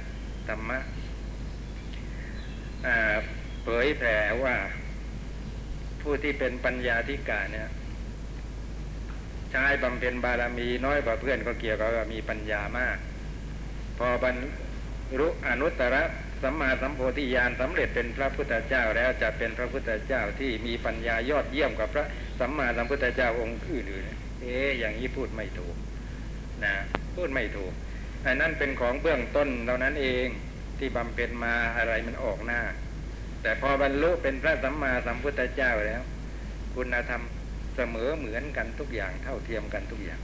[0.48, 0.78] ธรรมะ
[3.62, 4.56] เผยแผ่ว่า
[6.06, 7.68] ผู้ที่เป็นปัญญาธิกาเนี่ย
[9.50, 12.96] ใช้บำเพ็ญบารมีน้อยกว่าเพื่อนก็เกี่ยวกับมีปัญญามาก
[13.98, 14.36] พอบรร
[15.18, 15.96] ลุอนุตตร
[16.42, 22.04] สัมมาสัมโพธิญาณสำเร็จเป็นพระพุทธเจ้าแล้วจะเป็นพระพุทธเจ้าที่มีปัญญายอดเยี่ยมกว่าพระ
[22.40, 25.76] สัมมาสัมพุทธเจ้าองค์อื่นๆเอ๊ะอย่างนี้พูดไม่ถูก
[26.64, 26.74] นะ
[27.14, 27.72] พูดไม่ถูก
[28.26, 30.26] อันนั้นเป็นของเบื้องต้นเท่านั้นเอง
[30.78, 32.60] ที่บำเพ็ญมาอะไรมันออกหน้า
[33.46, 36.02] แต่พอบรรลุเป็นพระสัมมาสัมพุทธเจ้าแล้ว
[36.74, 37.22] คุณธรรม
[37.76, 40.20] เสมอเหมือนกันทุกอย่างเท่าเทียมกันทุกอย่าง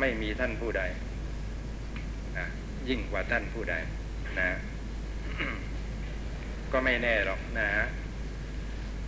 [0.00, 0.82] ไม่มีท่านผู้ใด
[2.38, 2.46] นะ
[2.88, 3.74] ยิ่งกว่าท่านผู้ใด
[4.40, 4.50] นะ
[6.72, 7.68] ก็ไม่แน่หรอกนะ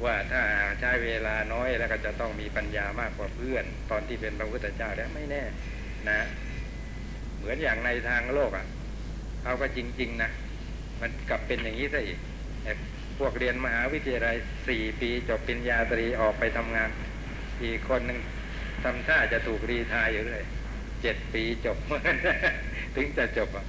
[0.05, 0.43] ว่าถ้า
[0.81, 5.43] ใช้เวลาน้อยแล้วก็จะต้องมีปัญญามากกว่าเพื่อน ตอนที่เป็นพระพุทธเจ้าแล้วไม่แน่
[6.11, 6.21] นะ
[7.37, 8.67] เหมือนอย่างในทางโลกอะ่ะ
[9.45, 10.31] เอาก็จริง ๆ นะ
[11.01, 12.21] มันกลับเป็นอย่างนี้ซะอีก
[13.21, 14.37] พวกเรียนมหาวิทยาลัย
[14.69, 16.91] สี่ปีจบปริญญาตรีออกไปทำงาน
[17.63, 18.19] อีกคนหนึ่ง
[18.85, 20.45] ทำท่าจะถูกรีทายอยู่เลย
[21.03, 21.77] เจ็ดปีจบ
[22.97, 23.67] ถึงจะจบอะ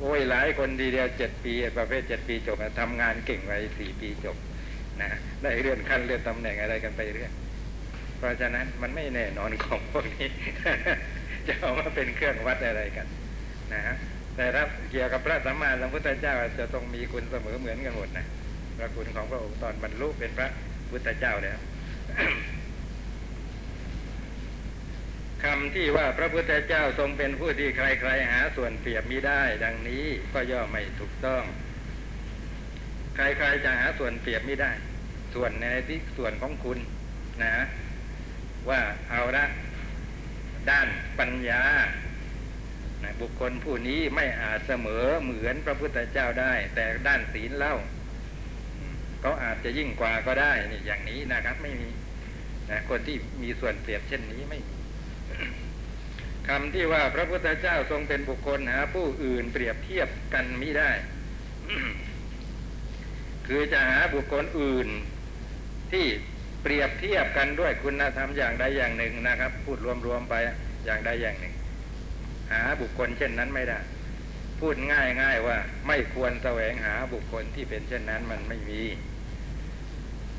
[0.00, 4.36] โอ้ยหลายคนดีเดียวเจ็ดปีประเภทเจ็ดปีจบทำงานเก่งไว้สี่ปีจบ
[5.00, 5.10] นะ
[5.42, 7.30] ได้เลื่อนขั้นเลื่อนตำแหน่งอะไรกันไปเรื่อย
[8.18, 10.28] เพราะฉะนั้นมันไม่แน่นอนของพวกนี้
[11.48, 13.06] จะเอามาเป็นเครื่องวัดอะไรกัน
[13.72, 13.96] นะฮะ
[14.34, 18.26] แต่รับเกี่ยวกับพระสัมมาสัมพุทธเจ้าจะต้องมีคุณเสมอเหมือนกันหมดนะ
[18.80, 20.48] พระคุณของพระองค์ตอนบรรลุเป็นพระ
[20.90, 21.58] พุทธเจ้าแล้ว
[25.42, 31.44] คำที่ว่าพระพุทธเจ้าทรงเป็นผู้ที่ใครๆหาส่วนเปรียบมิได้ ดังนี้ก็ย่อไม่ถูกต้อง
[33.16, 34.72] ใครๆจะหาส่วนเปรียบไม่ได้
[35.34, 36.78] ส่วนในที่ส่วนของคุณ
[37.42, 37.54] นะ
[38.68, 39.44] ว่าเอาละ
[40.70, 40.88] ด้าน
[41.18, 41.62] ปัญญา
[43.02, 47.76] นะบุคคลผู้นี้ไม่อาจเสมอเหมือนพระพุทธเจ้าได้ แต่ด้านศีลเล่า
[49.20, 51.90] เขาอาจจะยิ่งกว่าก็ได้นี่อย่างนี้นะครับ ไม่มี
[52.70, 54.74] นะคนที่มีส่วนเปรียบเช่นนี้ไม่มี
[56.48, 60.90] คำที่ว่าพระพุทธเจ้าทรงเป็นบุคคลหาผู้อื่นเปรียบเทียบกันไม่ได้
[63.46, 64.88] คือจะหาบุคคลอื่น
[65.92, 66.06] ที่
[66.62, 70.34] เปรียบเทียบกันด้วยคุณธรรมอย่างใดอย่างหนึ่งนะครับ พูดรวมๆไป
[70.84, 71.54] อย่างใดอย่างหนึ่ง
[72.52, 73.78] หาบุคคลเช่นนั้นไม่ได้
[74.60, 78.80] พูดง่ายๆว่าไม่ควรแสวงหาบุคคลที่เป็นเช่นนั้นมันไม่มี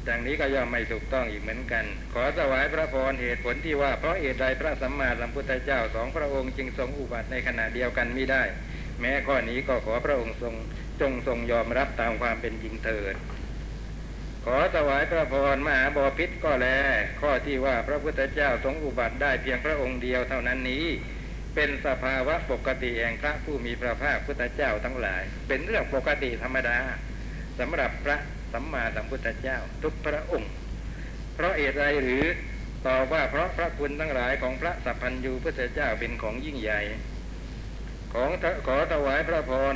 [0.07, 8.43] ดังนี้ก็ย่อมไม่ถูกต้องอีกเหมือนกัน ขอถวายพระพรเหตุผลที่ว่าเพราะเหตุใดพระสัมมาสัมพุทธเจ้าสองพระองค์จึงทรงอุบัติในขณะเดียวกันไม่ได้
[8.99, 10.53] แม้ข้อนี้ก็ขอพระองค์ทรง
[11.01, 13.15] จงทรงยอมรับตามความเป็นจริงเถิด
[14.45, 16.67] ขอถวายพระพรมหาบอพิษก็แล
[17.21, 20.85] ข้อที่ว่าพระพุทธเจ้าทรงอุบัติได้เพียงพระองค์เดียวเท่านั้นนี้
[21.55, 26.77] เป็นสภาวะปกติแห่งพระผู้มีพระภาคพุทธเจ้าทั้งหลาย เป็นเรื่องปกติธรรมดา
[27.59, 28.17] สำหรับพระ
[28.53, 30.51] สัมมาสัมพุทธเจ้า ทุกพระองค์
[31.35, 32.23] เพราะเหตุใดหรือ
[32.87, 36.81] ตอบว่าเพราะพระคุณทั้งหลายของพระสัพพัญญูพุทธเจ้าเป็นของยิ่งใหญ่
[38.13, 38.29] ของ
[38.67, 39.75] ขอถวายพระพร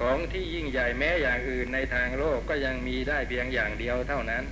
[0.00, 4.44] ของที่ยิ่งใหญ่แม้อย่างอื่นในทางโลกก็ยังมีได้เพียงอย่างเดียวเท่านั้น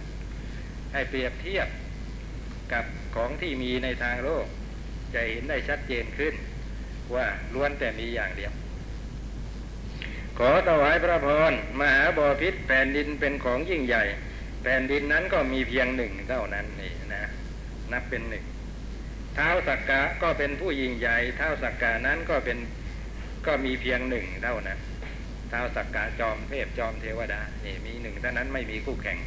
[0.93, 1.69] ให้เปรียบเทียบ
[2.73, 2.85] กับ
[3.17, 4.47] ของที่มีในทางโลก
[5.15, 6.35] จะเห็นได้ชัดเจนขึ้น
[7.15, 8.53] ว่าล้วนแต่มีอย่างเดียว
[10.39, 14.05] ขอถวายพระพรมหาบอพิษแผ่นดินเป็นของยิ่งใหญ่
[14.63, 17.25] แผ่นดินนั้นก็มีเพียงหนึ่งเท่านั้นนี่นะ
[17.93, 18.45] นับเป็นหนึ่ง
[19.35, 22.59] เท้าสักกะก็เป็นผู้ยิ่งใหญ่เท้าสักกะนั้นก็เป็น
[23.47, 24.79] ก็มีเพียงหนึ่งเท่านั้น
[25.49, 29.19] เท้าสักกะจอมเทพจอมเทวดานี่มีหนึ่งเท่านั้นไม่มีคู่แข่ง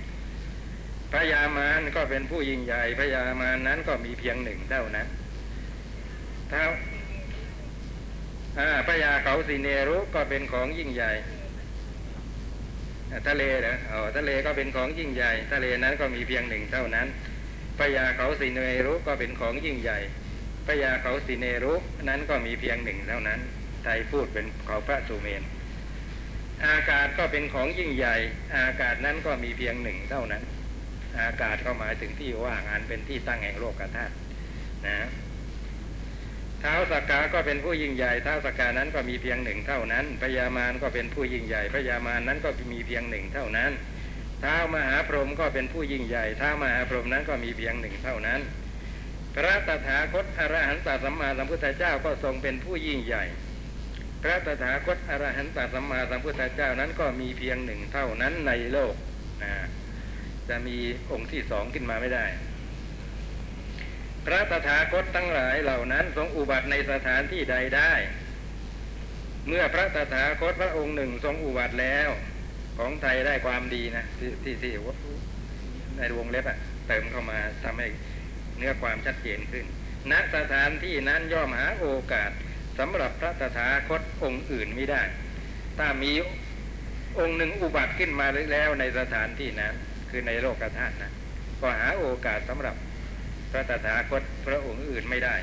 [1.11, 5.07] พระยามารก็เป็นผู้ยิ่งใหญ่พระยามารนั้นก็มีเพียงหนึ่งเท่านั้น
[6.49, 6.63] เท้า
[8.87, 11.11] พระยาเขาสีเนรุก็เป็นของยิ่งใหญ่
[13.27, 17.07] ทะเลเหรออ๋อทะเลก็เป็นของยิ่งใหญ่ ทะเลนั้นก็มีเพียงหนึ่งเท่านั้น
[17.77, 19.99] พระยาเขาสีเนรุก็เป็นของยิ่งใหญ่
[20.65, 21.73] พระยาเขาสีเนรุ
[22.09, 23.39] นั้นก็มีเพียงหนึ่งเท่านั้น
[23.83, 25.43] ไทยพูดเป็นเขาพระสุเมน
[26.67, 28.15] อากาศก็เป็นของยิ่งใหญ่
[28.57, 30.43] อากาศนั้นก็มีเพียงหนึ่งเท่านั้น
[31.21, 34.13] อากาศก็หมายถึงที่ว่างอันเป็นที่ตั้งแห่งโลกธาตุ
[34.87, 34.97] นะ
[36.65, 43.71] ท้าสักกาก็เป็นผู้ยิ่งใหญ่เท้าสักกานั้นก็มีเพียงหนึ่งเท่านั้นพญามารก็เป็นผู้ยิ่งใหญ่พญามารนั้นก็มีเพียงหนึ่งเท่านั้น
[44.41, 48.41] เท้ามหาพรหมก็เป็นผู้ยิ่งใหญ่เท้ามหาพรหมนั้นก็มีเพียงหนึ่งเท่านั้น
[49.35, 53.23] พระตถาคตอรหันตสัมมาสัมพุทธเจ้าก็ทรงเป็นผู้ยิ่งใหญ่
[54.21, 58.93] พระตถาคตอรหันตสัมมาสัมพุทธเจ้านั้นก็มีเพียงหนึ่งเท่านั้นในโลก
[59.43, 59.53] นะ
[60.49, 60.77] จะมี
[61.11, 62.25] องค์ที่สองขึ้นมาไม่ได้
[64.25, 67.93] พระตถาคตทั้งหลายเหล่านั้นทรงอุบัติในสถานที่ใดได้
[69.47, 72.09] เมื่อพระตถาคตพระองค์หนึ่งทรงอุบัติแล้ว
[72.77, 74.73] ของไทยได้ความดีนะที่ที่ที่
[75.97, 76.57] ในวงเล็บอะ
[76.87, 77.87] เติมเข้ามาทำให้
[78.57, 79.65] เนื้อความชัดเจนขึ้น
[80.11, 82.31] ณสถานที่นั้นย่อมหาโอกาส
[82.79, 85.03] สำหรับพระตถาคตองค์อื่นไม่ได้
[85.77, 86.11] ถ้ามี
[87.19, 89.73] องค์หนึ่งอุบัติขึ้นมาแล้วในสถานที่นั้น
[90.09, 91.11] คือในโลกธาตุนะ
[91.61, 92.75] ก็หาโอกาสสำหรับ
[93.55, 95.35] ระตถาคตพระองค์อื่นไม่ได้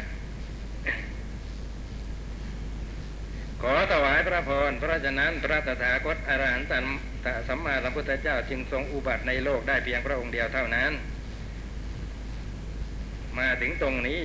[3.63, 10.93] ขอถวายพระพรเพราะฉะนั้นพระตถาคตอรหันตสัมมาสัมพุทธเจ้าจึงทรงอุบัติในโลกได้เพียงพระองค์เดียวเท่านั้น
[13.39, 14.21] มาถึงตรงนี้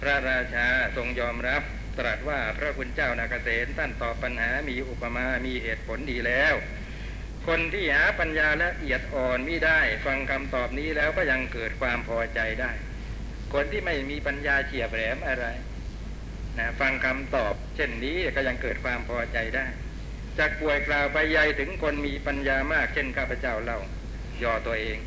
[0.00, 1.62] พระราชาทรงยอมรับ
[1.98, 6.54] ตรัสว่าพระคุณเจ้านาเกษตท่านตอบปัญหามีอุปมา มีเหตุผลดีแล้ว
[7.46, 12.72] คนที่หาปัญญาละเอียดอ่อนมิได้ ฟังคำตอบนี้แล้วก็ยังเกิดความพอใจได้
[13.54, 15.46] คนที่ไม่มีปัญญาเฉียบแหลมอะไร
[16.58, 19.66] นะฟังคำตอบ เช่นนี้ก็ยังเกิดความพอใจได้
[20.38, 23.78] จากป่วยกล่าวไปใหญ่ถึงคนมีปัญญามาก เช่นข้าพเจ้าเล่า
[24.42, 24.98] ย่อตัวเอง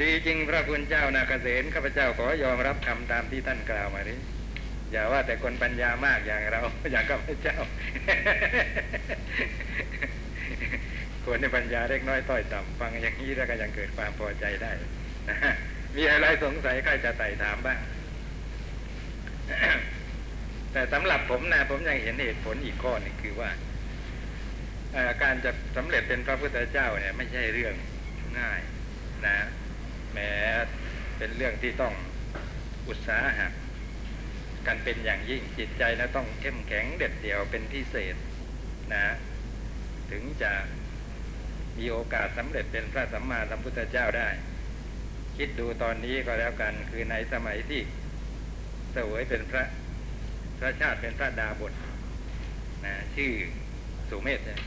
[0.00, 4.16] ดีจริงพระคุณเจ้านาเกษตข้าพเจ้าขอยอมรับคำตามที่ท่านกล่าวมาดิ
[4.92, 6.62] อย่าว่าแต่คนปัญญามากอย่างเรา
[6.92, 7.56] อย่างข้าพเจ้า
[11.24, 14.72] คนในปัญญาเล็กน้อยต้อยต่ำฟังอย่างนี้แล้วก็ยังเกิดความพอใจได้
[15.28, 15.54] นะ
[15.96, 17.78] มีอะไรสงสัยใครจะไต่ถามบ้าง
[20.72, 23.50] แต่สำหรับผมนะผมยังเห็นเหตุผลอีกข้อนึงคือว่า
[25.22, 27.74] การจะสำเร็จเป็นพระพุทธเจ้าเนี่ย ไม่ใช่เรื่อง
[28.38, 28.60] ง่าย
[29.26, 29.38] นะ
[30.12, 30.30] แม้
[31.18, 31.94] เป็นเรื่องที่ต้อง
[32.88, 33.48] อุตสาหะ
[34.66, 38.16] กันเป็นอย่างยิ่งจิตใจนะต้องเข้มแข็งเด็ดเดี่ยวเป็นพิเศษ
[38.92, 39.04] นะ
[40.10, 40.52] ถึงจะ
[41.78, 44.28] มีโอกาสสำเร็จเป็นพระสัมมาสัมพุทธเจ้าได้
[45.38, 47.80] คิดดูตอนนี้ก็แล้วกัน คือในสมัยที่
[48.92, 49.64] เสวยเป็นพระ
[50.58, 51.72] พระชาติเป็นพระดาบท
[52.84, 53.32] นะชื่อ
[54.10, 54.60] สุเมธนะ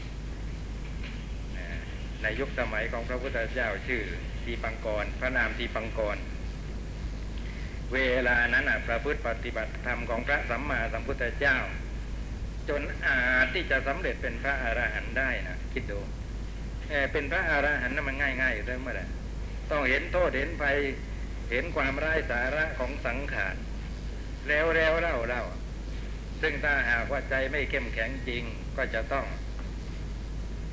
[2.22, 4.02] ในยุคสมัยของพระพุทธเจ้าชื่อ
[4.44, 6.18] ทีปังกร พระนามทีปังกร
[7.94, 11.58] เวลานั้นพระพุทธปฏิบัติธรรมของพระสัมมาสัมพุทธเจ้า
[12.70, 16.00] จนอาจที่จะสำเร็จเป็นพระอรหันต์ได้นะคิดดู
[17.12, 19.06] เป็นพระอรหันต์นั้นมันง่ายๆอยู่ด้วยเมื่อไหร่
[19.72, 20.78] ต้องเห็นโทษเห็นภัย
[21.52, 23.56] เห็นความร้ายสาระของสังขาร
[24.48, 25.44] แล้วแล้วเล่าเล่า
[26.42, 28.44] ซึ่งถ้าหากว่าใจไม่เข้มแข็งจริง
[28.78, 29.26] ก็จะต้อง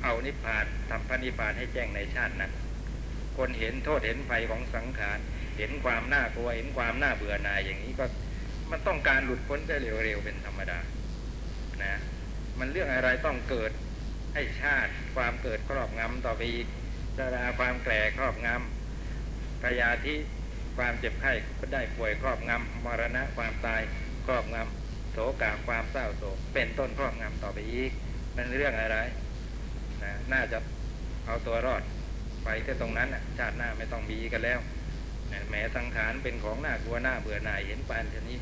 [0.03, 2.51] เอานิพพานทำพระนิพพานให้แจ้งในชาตินั้น
[3.37, 5.19] คนเห็นโทษเห็นภัยของสังขาร
[5.57, 8.05] เห็นความน่ากลัวเห็นความน่าเบื่อหน่ายอย่างนี้ก็
[8.71, 10.79] มันต้องการหลุดพ้นได้เร็วๆเป็นธรรมดา
[11.83, 11.95] นะ
[12.59, 13.71] มันเรื่องอะไรต้องเกิด
[14.33, 16.67] ให้ชาติ ความเกิดครอบงำต่อไปอีก
[17.17, 18.78] ชราความแก่ครอบงำ
[19.63, 20.15] พยาธิ
[20.77, 23.81] ความเจ็บไข้ก็ได้ป่วยครอบงำมรณะความตาย
[24.25, 27.91] ครอบงำโศกาความเศร้าโศก เป็นต้นครอบงำต่อไปอีก
[28.35, 28.97] มันเรื่องอะไร
[30.03, 30.57] นะน่าจะ
[31.25, 31.81] เอาตัวรอด
[32.43, 34.59] ไปแค่ตรงนั้นชาติหน้าไม่ต้องมีกันแล้ว
[35.47, 38.37] แหมสังขารเป็นของน่ากลัวน่าเบื่อหน่ายเห็นปานชนี้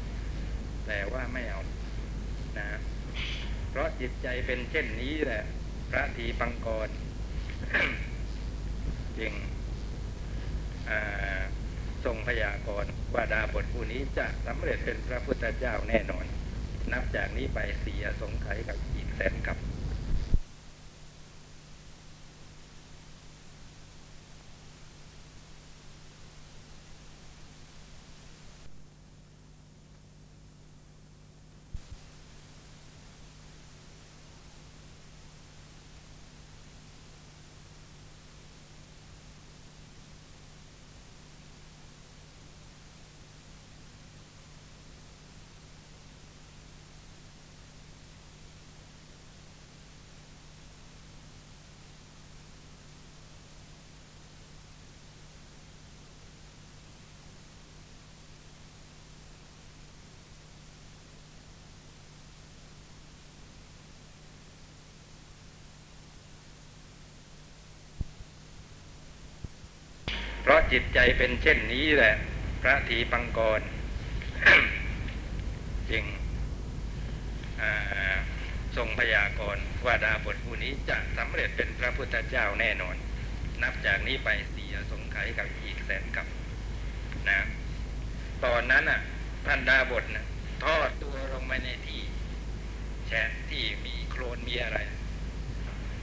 [0.87, 1.61] แต่ว่าไม่เอา
[2.57, 2.67] นะ
[3.69, 5.43] เพราะจิตใจเป็นเช่นนี้แหละ
[5.89, 6.89] พระทีปังกร
[7.71, 8.06] จึงอ่า
[12.05, 16.25] ทรงพยากรณ์ว่าดาบทผู้นี้จะสำเร็จเป็นพระพุทธเจ้าแน่นอน
[16.91, 19.57] นับจากนี้ไปเสียสงไขยกับอีกแสนกับ
[70.47, 72.15] เพราะจิตใจเป็นเช่นนี้แหละ
[72.61, 73.61] พระทีปังกร
[75.91, 76.03] จึง
[78.75, 82.95] ทรงพยากรณ์ว่าดาบทผู้นี้จะสำเร็จเป็นพระพุทธเจ้าแน่นอน
[83.63, 86.27] นับจากนี้ไปเสียสงไขยกับอีกแสนกับ
[87.29, 87.39] นะ
[88.45, 89.01] ตอนนั้นน่ะ
[89.45, 90.25] ท่านดาบทนะ
[90.63, 92.01] ทอดตัวลงไปในที่
[93.07, 94.77] แฉะที่มีโคลนมีอะไร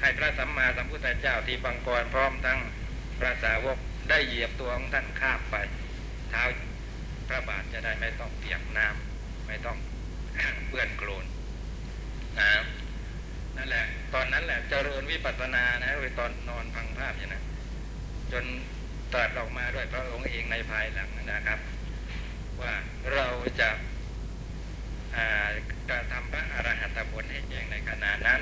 [0.01, 2.59] ให้พระสัมมาสัมพุทธเจ้าที่ปังกรพร้อมทั้ง
[3.21, 3.79] พระสาวก
[4.09, 5.57] ได้เหยียบตัวของท่านข้ามไป
[6.31, 6.43] เท้า
[7.29, 9.79] พระบาทจะได้ไม่ต้องเปียกน้ำไม่ต้อง
[10.69, 11.25] เปื้อนโคลน
[12.39, 12.51] นะ
[13.57, 17.45] นั่นแหละ ตอนนั้นแหละเจริญวิปัสสนานะไปตอนนอนพังภาพอย่างนั้น
[18.33, 18.45] จน
[19.13, 21.59] ตรัสออกมาด้วยพระองค์เองในภายหลังนะครับ
[22.61, 22.75] ว่า
[23.15, 23.29] เรา
[23.61, 23.71] จะ
[25.17, 25.49] อ่า
[25.91, 28.41] กระทำพระอรหัตผลให้แจ้งในขณะนั้น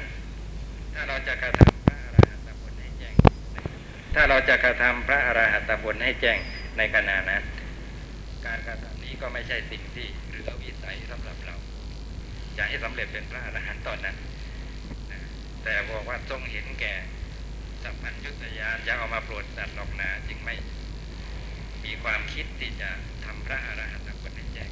[0.95, 3.15] ถ้าเราจะกระทำพระอรหัตผลให้แจ้ง
[4.15, 6.39] ถ้าเราจะกระทำพระอรหัตผลให้แจ้ง
[6.79, 7.43] ในขณะนั้น
[8.47, 11.57] การกระทำนี้ก็ไม่ใช่สิ่งที่เหลือวิสัยสำหรับเรา
[12.57, 14.17] จะให้สำเร็จเป็นพระอรหันต์ตอนนั้น
[15.65, 16.95] แต่บอกว่าทรงเห็นแก่
[17.83, 20.55] สัพพัญญุตยานจะเอามาโปรดสัตว์หรอกนาจึงไม่
[21.85, 22.91] มีความคิดที่จะ
[23.25, 24.71] ทำพระอรหันตผลให้แจ้ง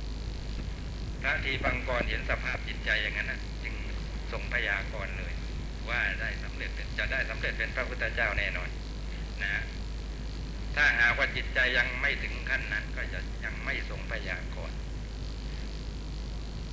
[1.21, 3.75] พระทีปังกรเห็นสภาพจิตใจอย่างนั้นนะจึง
[4.33, 5.33] ทรงพยากรณ์เลย
[5.89, 8.71] ว่าได้สำเร็จจะได้สำเร็จเป็นพระพุทธเจ้าแน่นอน
[9.45, 9.55] นะ
[10.75, 14.79] ถ้าหากว่าจิตใจยังไม่ถึงขั้นนั้น ก็จะยังไม่ทรงพยากรณ์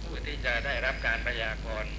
[0.01, 1.93] ผู้ที่จะได้รับการพยากรณ์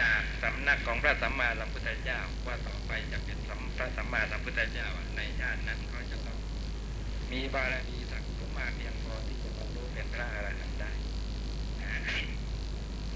[0.00, 3.38] จากสำนักของพระสัมมาสัมพุทธเจ้าว่าต่อไปจะเป็น
[3.76, 6.38] พระสัมมาสัมพุทธเจ้าในชาตินั้นเขาจะต้อง
[7.32, 10.90] มีบารมีสักสมมาเพียงพอที่จะบรรลุเป็นพระอรหันต์ได้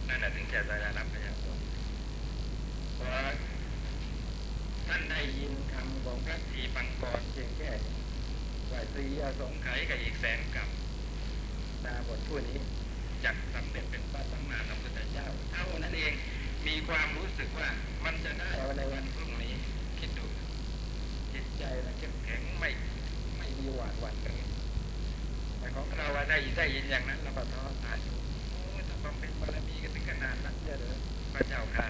[0.08, 1.64] นั่นนะถึงจะได้รับพยากรณ์
[4.88, 7.72] ท่านได้ยินคำของพระทีปังกรเพียงแค่
[8.70, 10.68] ว่าตรีอสงไขยกับอีกแสนกับ
[11.84, 12.58] ตาบทผู้นี้
[13.24, 16.12] จักสำเร็จเป็นพระสัมมาสัมพุทธเจ้าเท่านั้นเอง
[16.66, 17.68] มีความรู้สึกว่า
[18.04, 19.52] มันจะได้ในวันพรุ่งนี้
[19.98, 20.26] คิดดู
[21.34, 22.70] จิตใจนะเข้มแข็งไม่
[23.36, 24.36] ไม่มีหวาดหวั่นเลย
[25.58, 28.16] แต่ของเราได้ได้ยินอย่างนั้นเราก็ท้อตายอยู่
[28.50, 30.98] โอ้ยถ้าความเป็นบารมีกันถึงขนาดนั้นเยอะเลย
[31.34, 31.86] พระเจ้าค่ะ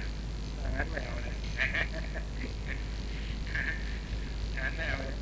[0.60, 1.36] ถ้างั้นไม่เอาเลย
[4.56, 5.16] งานไม่เอาเลย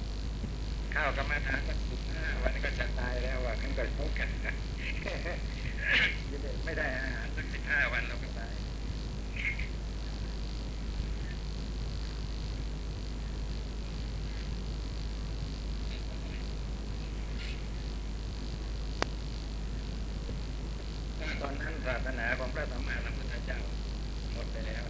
[0.95, 4.29] ข้าวกรรมฐานสักสิบห้าวันก็จะตายแล้วว่างั้นก็พบกัน
[6.65, 8.53] ไม่ได้อาหารสักสิบห้าวันเราก็ตาย
[21.43, 23.61] ตอนนั้นศาสนาของพระสัมมาสัมพุทธเจ้า
[24.33, 24.85] หมดไปแล้ว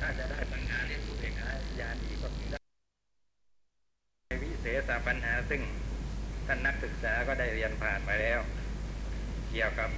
[0.00, 1.50] ถ้าจะได้ปัญหาเรียกผู้เอกหา
[1.80, 2.60] ยานอีกก็คือได้
[4.42, 5.62] วิเศ ษปัญหาซึ่ง
[6.46, 8.40] ท่านนักศึกษาก็ได้เรียนผ่านมาแล้ว
[9.50, 9.90] เกี่ยวกับ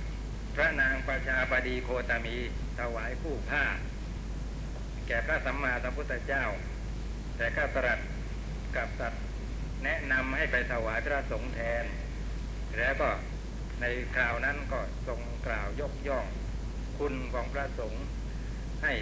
[0.54, 2.36] พระนางประชาบดีโคตมี
[2.78, 3.64] ถวายผู้ผ้า
[5.06, 6.44] แก่พระสัมมาสัมพุทธเจ้า
[7.36, 7.98] แต่ก็ตรัส
[8.76, 9.14] กับตัด
[9.84, 11.84] แนะนำให้ไปถวายพระสงฆ์แทน
[12.78, 13.10] แล้วก็
[13.80, 13.84] ใน
[14.16, 16.26] คราวนั้นก็ทรงกล่าวยกย่อง
[16.98, 18.04] คุณของพระสงฆ์
[18.82, 18.92] ให้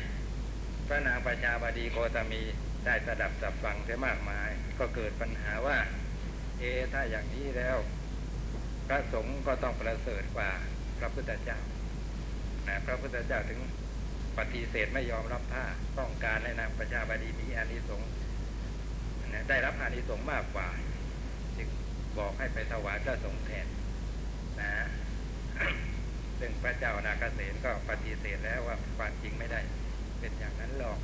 [0.88, 2.42] พระนางประชาบดีโคตมี
[2.84, 4.51] ได้สดับสับฟังเสียมากมาย
[4.82, 5.78] ก็เกิดปัญหาว่า
[6.58, 7.76] เอถ้าอย่างนี้แล้ว
[8.86, 10.50] พระสงฆ์ก็ต้องประเสริฐกว่า
[10.98, 11.58] พระพุทธเจ้า
[12.68, 13.60] นะพระพุทธเจ้าถึง
[14.38, 15.64] ปฏิเสธไม่ยอมรับผ้า
[15.98, 18.10] ต้องการให้นางประชาบดีมีอานิสงส์
[19.28, 20.68] นะได้รับอานิสงส์มากกว่า
[21.56, 21.68] จึง
[22.18, 23.66] บอกให้ไปถวายพระสงฆ์แทน
[24.60, 24.72] นะ
[26.38, 29.60] ซึ่งพระเจ้านาคเษนก็ปฏิเสธแล้วว่าความจริงไม่ได้
[30.20, 30.98] เป็นอย่างนั้นหรอก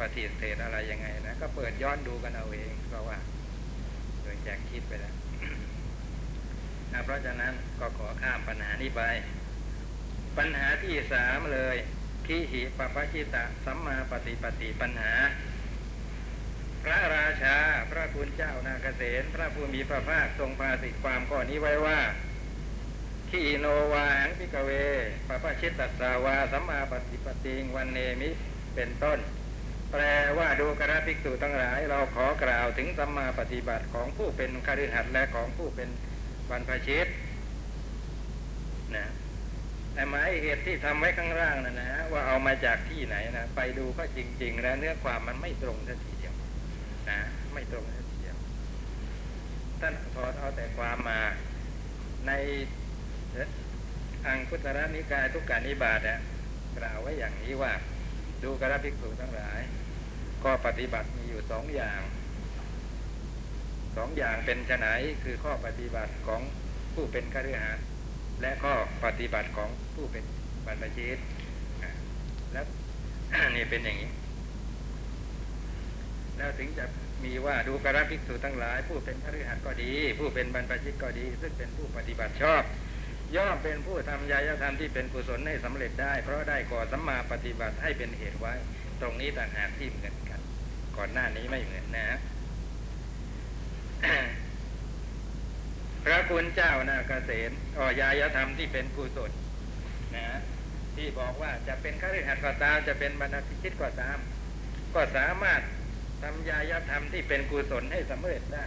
[0.00, 3.18] ปฏิเสธอะไรยังไงนะก็เปิดย้อนดูกันเอาเองเพราะว่า
[4.22, 5.14] โดยแจกคิดไปแล้ว
[6.92, 9.02] นะเพราะฉะนั้นก็ขอข้ามปัญหานี้ไป
[10.38, 11.76] ปัญหาที่สามเลย
[12.26, 15.12] ขีหิปปชิตะสัมมาปฏิปฏิปัญหา
[16.84, 17.56] พระราชา
[17.90, 22.00] พระคุณเจ้านาเกษตพระผู้มีพระภาคทรงภาสิทธความข้อนี้ไว้ว่า
[23.30, 24.70] ขีโนวาหังพิกเว
[25.28, 28.30] ปปชิตตัสสาวาสัมมาปฏิปติงวันเนมิ
[28.74, 29.18] เป็นต้น
[29.90, 30.02] แปล
[30.38, 35.88] ว่าดูกระภิกษุทั้งหลาย เราขอกล่าวถึงสัมมาปฏิบัติของผู้เป็นคฤหัสถ์และของผู้เป็น
[36.50, 37.06] บรรพชิต
[38.96, 39.06] นะ
[39.94, 46.34] แต่หมายเหตุที่ทำไว้ข้างล่างนะนะว่าเอามาจากที่ไหนนะไปดูก็จริง ๆ แล้วเนื้อความมันไม่ตรงสักทีเดียว
[47.10, 47.18] นะ
[47.52, 48.36] ไม่ตรงสักทีเดียว
[49.80, 51.20] ท่านถอดเอาแต่ความมา
[52.26, 52.32] ใน
[54.26, 56.18] อังคุตระนิกายทุกการนิบาตนี่ย
[56.78, 57.72] กล่าวไว้อย่างนี้ว่า
[58.42, 59.60] ดูกระภิกษุทั้งหลาย
[60.44, 62.00] ก็ปฏิบัติมีอยู่สองอย่าง
[63.96, 64.86] สองอย่างเป็นไฉน
[65.24, 66.40] คือข้อปฏิบัติของ
[66.94, 67.84] ผู้เป็นคฤหัสถ์
[68.40, 68.74] และข้อ
[69.04, 70.24] ปฏิบัติของผู้เป็น
[70.66, 71.18] บรรพชิต
[72.52, 72.66] แล้ว
[73.56, 74.10] นี่เป็นอย่างนี้
[76.36, 76.84] แล้วถึงจะ
[77.24, 82.62] มีว่าดูกระภิกษุทั้งหลาย ผู้เป็นคฤหัสถ์ก็ดี ผู้เป็นบรรพชิตก็ดี ซึ่งเป็นผู้ปฏิบัติชอบ
[83.36, 88.54] ย่อมเป็นผู้ทำยายธรรมที่เป็นกุศลให้สำเร็จได้ เพราะได้ก่อสัมมาปฏิบัติให้เป็นเหตุไว้
[89.00, 90.29] ตรงนี้ต่างหากที่เหมือนกัน
[90.96, 92.08] ก่อนหน้านี้ไม่เหมือนนะ
[96.04, 99.30] พระคุณเจ้านาเกษตรอ๋อยายธรรมที่เป็นกุศล
[100.16, 100.26] นะ
[100.96, 104.18] ที่บอกว่าจะเป็นข้าราชการก็ตามจะเป็นบรรพชิตก็ตาม
[104.94, 105.60] ก็สามารถ
[106.22, 108.64] ทำยายธรรมที่เป็นกุศลให้สำเร็จได้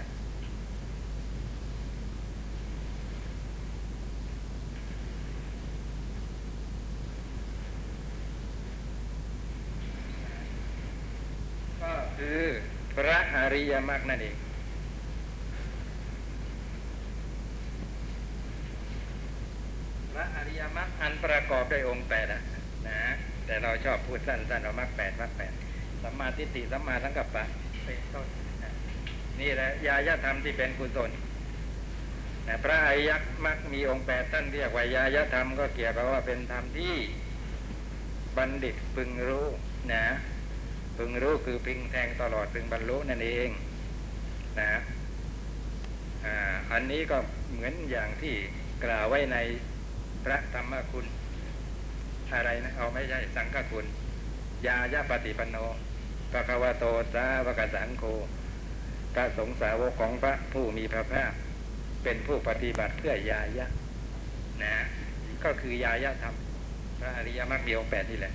[11.82, 11.92] ก็
[12.24, 12.48] คือ
[12.96, 14.36] พระอริยมรรคนั่นเอง
[20.12, 22.42] พระอริยมรรคอันประกอบด้วยองค์แปดนะ
[22.88, 23.00] นะ
[23.46, 25.54] แต่เราชอบพูดสั้นๆว่ามรรคแปดมรรคแปด
[26.04, 27.44] สัมมาทิฏฐิสัมมาสังกัปปะ
[27.86, 28.28] เป็นต้น
[29.40, 31.12] นี่แหละยายธรรมที่เป็นกุศล
[32.48, 33.12] นะพระอริย
[33.46, 36.96] มรรคมีองค์แปดท่านเรียกว่ายายธรรมก็เกี่ยวกับว่าเป็นธรรมที่
[38.38, 39.48] บัณฑิตพึงรู้
[39.94, 40.06] นะ
[40.98, 43.50] พึงรู้คือพึงแทงตลอดพึงบรรลุนั่นเอง
[44.60, 44.82] นะ
[46.72, 47.18] อันนี้ก็
[47.52, 48.36] เหมือนอย่างที่
[48.84, 49.38] กล่าวไว้ใน
[50.24, 51.06] พระธรรมคุณ
[52.34, 53.86] อะไรนะเอาไม่ใช่สังฆคุณ
[54.68, 55.58] ยายาปฏิปันโน
[56.32, 58.04] ปะคะวะโตสาวกสังโฆ
[59.14, 61.32] พระสงฆ์สาวกของพระผู้มีพระภาค
[62.04, 63.68] เป็นผู้ปฏิบัติเพื่อยายะ
[64.64, 64.76] นะ
[65.44, 66.36] ก็คือยายะธรรม
[67.00, 68.34] พระอริยมรรคมีองแปดนี่แหละ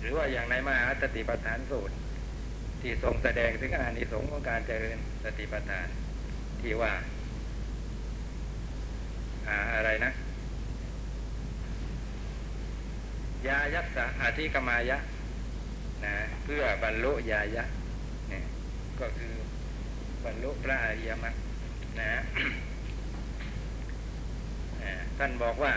[0.00, 1.94] หรือว่าอย่างในมหาสติปัฏฐานสูตร
[2.80, 5.88] ที่ทรงแสดงถึงอานิสงส์ของการเจริญสติปัฏฐาน
[6.60, 6.92] ที่ว่า
[9.48, 10.12] อาอะไรนะ
[13.46, 14.98] ยายัสสะอธิกมายะ
[16.04, 17.64] นะเพื่อบรรลุยายะ
[18.28, 18.44] เนี่ย
[19.00, 19.32] ก็คือ
[20.24, 21.36] บรรลุพระอริยมรรค
[22.00, 22.10] นะ
[25.18, 25.72] ท่านบอกว่า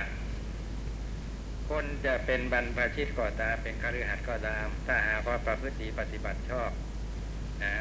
[1.70, 6.72] คนจะเป็นบรรพชิตก็ตามเป็นคฤหัสถ์ก็ตาม ถ้าหากว่าประพฤติปฏิบัติชอบ
[7.63, 7.74] นะ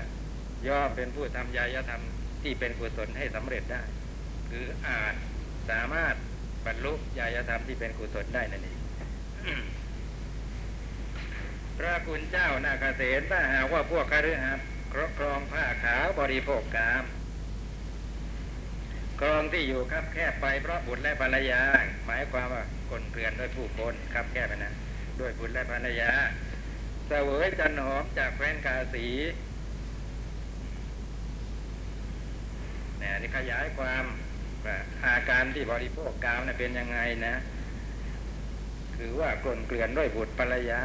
[0.69, 2.03] ย่อมเป็นผู้ทำยายธรรม
[2.43, 3.83] ที่เป็นกุศลให้สำเร็จได้
[4.51, 5.15] คืออาจ
[5.71, 6.15] สามารถ
[6.67, 8.79] บรรลุยายธรรมที่เป็นกุศลได้นั่นเอง
[11.79, 17.05] พระคุณเจ้านาคเสนถ้าหากว่าพวกคฤหัสถ์ครอบครองผ้าขาวบริโภคกาม
[19.21, 21.61] ครองที่อยู่ครับแคบไปเพราะบุตรและภรรยา
[22.07, 24.73] หมายความว่าคนเกลื่อนด้วยผู้คนครับแคบไปนะ
[25.21, 26.11] ด้วยบุตรและภรรยา
[27.07, 29.07] เสวยจันหอมจากแฟนกาสี
[33.03, 34.05] นะนี่ขยายความ
[34.65, 37.35] ว่าอาการที่บริโภคกามนะเป็นยังไงนะ
[38.97, 40.81] คือว่ากลนเกลื่อนด้วยบุตรภรรยา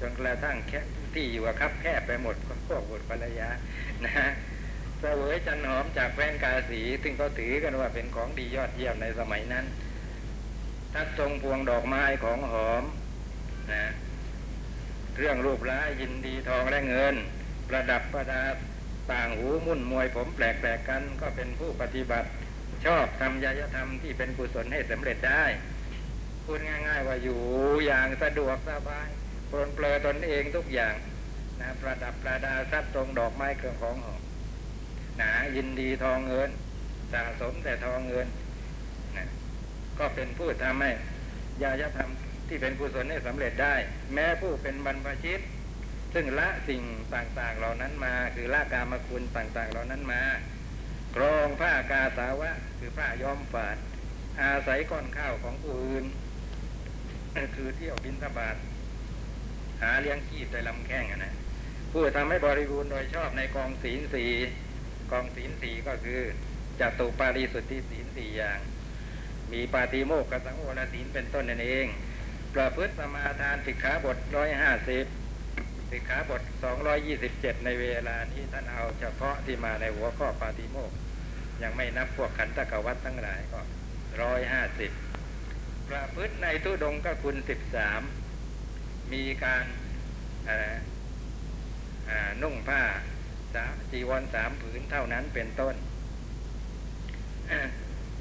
[0.00, 0.80] จนกระทั่งแค่
[1.14, 2.36] ที่อยู่กับคับแคบไปหมด
[2.68, 3.48] พวกบุตรภรรยา
[4.04, 4.12] นะ
[5.04, 9.64] เสวยจันหอมจากแฟนกาสี ซึ่งเขาถือกันว่าเป็นของดียอดเยี่ยมในสมัยนั้น
[10.94, 12.84] ทัดทรงพวงดอกไม้ของหอม
[13.72, 13.84] นะ
[15.16, 17.14] เรื่องรูปร้ายยินดีทองและเงิน
[17.68, 18.42] ประดับประดา
[19.12, 20.46] ต่างหูมุ่นมวยผมแปล
[20.78, 22.28] กๆกันก็เป็นผู้ปฏิบัติ
[22.86, 25.44] ชอบทำยายธรรมที่เป็นกุศลให้สำเร็จได้
[26.44, 27.40] พูดง่าย ๆ ว่าอยู่
[27.86, 29.08] อย่างสะดวกสบาย
[29.50, 30.94] ปลนเปลือตนเองทุกอย่าง
[31.60, 34.21] นะประดับประดาทรัพย์ตรงดอกไม้เครื่องของหอม
[35.22, 36.50] นะยินดีทองเงิน
[37.12, 38.26] สะสมแต่ทองเงิน
[39.16, 39.26] นะ
[39.98, 40.90] ก็เป็นผู้ทำให้
[41.62, 42.10] ยายธรรม
[42.48, 43.74] ที่เป็นกุศลให้สำเร็จได้
[44.14, 45.40] แม้ผู้เป็นบรรพชิต
[46.14, 46.82] ซึ่งละสิ่ง
[47.14, 50.22] ต่างๆเหล่านั้นมา คือละกามคุณต่างๆเหล่านั้นมา
[51.16, 53.76] กรองผ้ากาสาวะ คือผ้าย้อมฝาด
[54.40, 56.04] อาศัยก้อนข้าวของผู้อื่น
[57.56, 58.56] คือเที่ยวบินทบาท
[59.82, 61.34] หาเลี้ยงชีพโดยลำแข้งอะนะ
[61.92, 64.24] ผู้ทำให้บริบูรณ์โดยชอบในกองศีลสี
[65.12, 66.20] กองศีลสีก็คือ
[66.80, 68.60] จตุปาริสุทธิศีลสี่อย่าง
[69.52, 71.86] มีปาติโมกขสังวรศีลเป็นต้นนั่นเอง
[72.54, 75.04] ประพฤติสมาทานสิกขาบทร้อยห้าสิบ
[75.90, 80.92] สิกขาบทสองร้อยยี่สิบเจ็ดในเวลานี้ท่านเอาเฉพาะที่มาในหัวข้อปาติโมก
[81.62, 83.60] ยังไม่นับพวกขันตะกวัตทั้งหลายก็
[84.22, 84.92] ร้อยห้าสิบ
[85.88, 88.02] ประพฤติในทุดงก็คุณสิบสาม
[89.12, 89.64] มีการ
[92.42, 92.82] นุ่งผ้า
[93.54, 95.74] สามจีวรสามผืนเท่านั้นเป็นต้น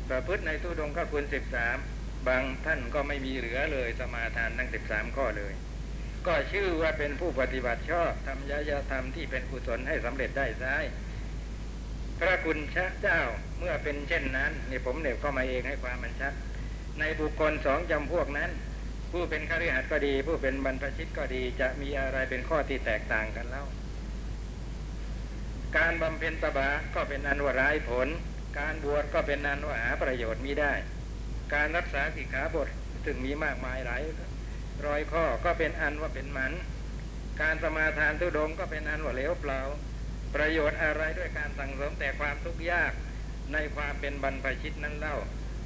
[0.09, 1.77] ประพฤติในทุดงก็คุณสิบสาม
[2.27, 5.53] บางท่านก็ไม่มีเหลือเลยสมาทานทั้งสิบสามข้อเลย
[6.27, 10.84] ก็ชื่อว่าเป็นผู้ปฏิบัติชอบทำยายธรรมที่เป็นกุศลให้สำเร็จได้ซ้าย
[12.19, 13.21] พระคุณชะเจ้า
[13.59, 16.34] เมื่อเป็นเช่นนั้นนี่ผมเน็บเข้ามาเองให้ความมันชัด
[16.99, 18.49] ในบุคคลสองจำพวกนั้น
[19.11, 23.63] ผู้เป็นคฤหัสถ์ก็ดี ผู้เป็นบรรพชิตก็ดีจะมีอะไรเป็นข้อที่แตกต่างกันเล่า
[25.78, 28.07] การบำเพ็ญตบะก็เป็นอันว่าร้ายผล
[28.59, 30.74] การบวชก็เป็นอันว่าหาประโยชน์มิได้
[31.53, 32.67] การรักษาสิกขาบท
[33.05, 34.01] ถึงมีมากมายหลาย
[34.86, 36.53] ร้อยข้อก็เป็นอันว่าเป็นหมัน
[37.41, 39.61] การสมาทานทุดงก็เป็นอันว่าเลวเปล่า
[40.36, 42.91] ประโยชน์อะไรด้วยการสั่งสมแต่ความทุกข์ยาก
[43.53, 45.17] ในความเป็นบรรพชิตนั้นเล่า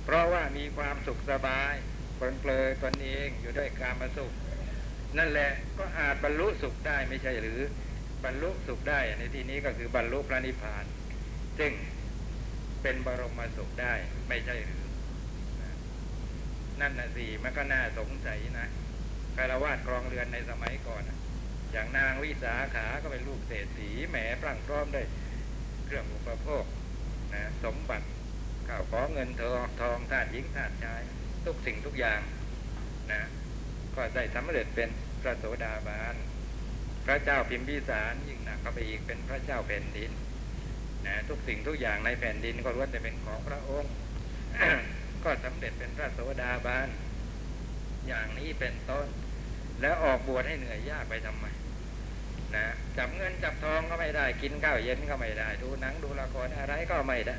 [0.05, 1.73] เพราะว่ามีความสุขสบาย
[2.19, 4.31] ปลนเปลือยตนเองอยู่ด้วยการมาสุข
[5.17, 7.59] นั่นแหละก็อาจบรรลุสุขได้ไม่ใช่หรือ
[8.23, 10.85] บรรลุสุขได้ในที่นี้ก็คือบรรลุพระนิพพาน
[11.59, 11.71] ซึ่ง
[12.81, 13.93] เป็นบรมสุขได้
[14.29, 14.85] ไม่ใช่หรือ
[16.81, 18.67] นั่นนะสิมันก็น่าสงสัยนะ
[19.35, 21.03] คารวาสครองเรือนในสมัยก่อน
[21.71, 25.05] อย่างนางวิสาขาก็เป็นลูกเศรษฐีแหมพรั่งพร้อมได้วย
[25.85, 26.65] เครื่องอุปโภค
[27.33, 28.07] นะสมบัติ
[28.67, 31.01] ข้าวของเงินทองทองทาสหญิงทาสชาย
[31.45, 32.21] ทุกสิ่งทุกอย่าง
[33.11, 33.21] นะ
[33.95, 34.89] ก็ได้สำเร็จเป็น
[35.21, 36.15] พระโสดาบัน
[37.05, 40.11] พระเจ้าพิมพิสารยิ่งหนักเข้าไปอีกเป็นพระเจ้าแผ่นดิน
[41.05, 43.91] นะทุกสิ่งทุกอย่างในแผ่นดินก็ล้วนแต่เป็นของพระองค์
[45.23, 46.89] ก็สำเร็จเป็นพระโสดาบัน
[48.07, 49.07] อย่างนี้เป็นต้น
[49.81, 51.45] แล้วออกบวชให้เหนื่อยยากไปทำไม
[52.55, 52.65] นะ
[52.97, 57.35] จับเงินจับทองก็ไม่ได้กินข้าวเย็นก็ไม่ได้ ดูหนังดูละครอะไรก็ไม่ได้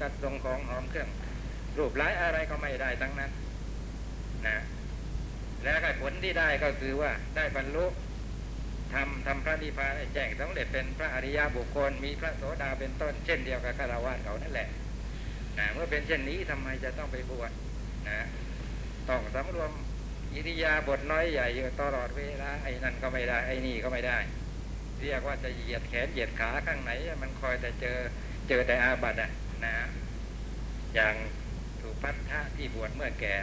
[0.00, 1.08] จัดทรงของหอมเครื่อง
[1.78, 3.30] รูปร้ายอะไรก็ไม่ได้ทั้งนั้น
[4.46, 4.58] นะ
[5.64, 7.84] แล้วผลที่ได้ก็คือว่าได้บรรลุ
[8.94, 14.68] ทำทำพระนิพพานแจ้งสำเร็จเป็นพระอริยบุคคล มีพระโสดาเป็นต้น เช่นเดียวกับคารวะเขานั่นแหละ
[15.58, 17.50] นะเมื่อเป็นเช่นนี้ทำไมจะต้องไปบวช
[18.08, 18.20] นะ
[19.08, 19.70] ต้องสำรวม
[20.34, 24.18] อิริยาบถน้อยใหญ่อยู่ตลอดเวลาไอ้นั่นก็ไม่ได้ไอ้นี่ก็ไม่ได้
[25.00, 26.90] เรียกว่าจะเหยียดแขนเหยียดขาข้างไหน
[27.22, 27.98] มันคอยแต่เจอ
[28.48, 29.30] เจอแต่อาบัติอะ
[29.64, 29.74] นะ
[30.94, 31.14] อย่าง
[31.80, 33.34] สุพัทธะที่บวชเมื่อแก่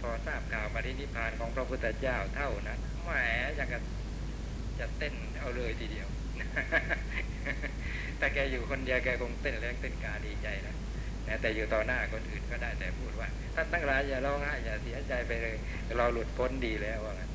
[0.00, 3.10] พอทราบข่าวปรินิพพานของพระพุทธเจ้าเท่านั้นแหม
[3.56, 3.78] อยากจะ
[4.80, 6.08] จะเต้นเอาเลยทีเดียว
[8.18, 10.74] แต่แกอยู่คนเดียวแกคงเต้นแรงเต้นกาดีใจนะ
[11.42, 15.56] แต่อยู่ต่อหน้าคนอื่นก็ได้แต่พูดว่าท่านทั้งหลายอย่าร้องไห้อย่าเสียใจไปเลย
[15.96, 17.30] เราหลุดพ้นดีแล้วว่างั้น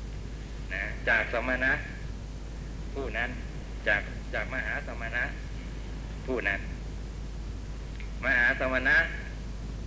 [0.74, 1.72] นะจากสมณะ
[2.94, 3.30] ผู้นั้น
[3.88, 4.02] จาก
[4.34, 5.24] จากมหาสมณะ
[6.26, 6.60] ผู้นั้น
[8.24, 8.96] มหาสมณะ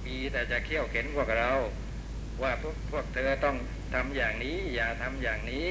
[0.05, 1.51] มีแต่จะเขี่ยวเข็นพวกเรา
[2.41, 3.57] ว่าพวกพวกเธอต้อง
[3.93, 5.68] ทำอย่างนี้ อย่าทำอย่างนี้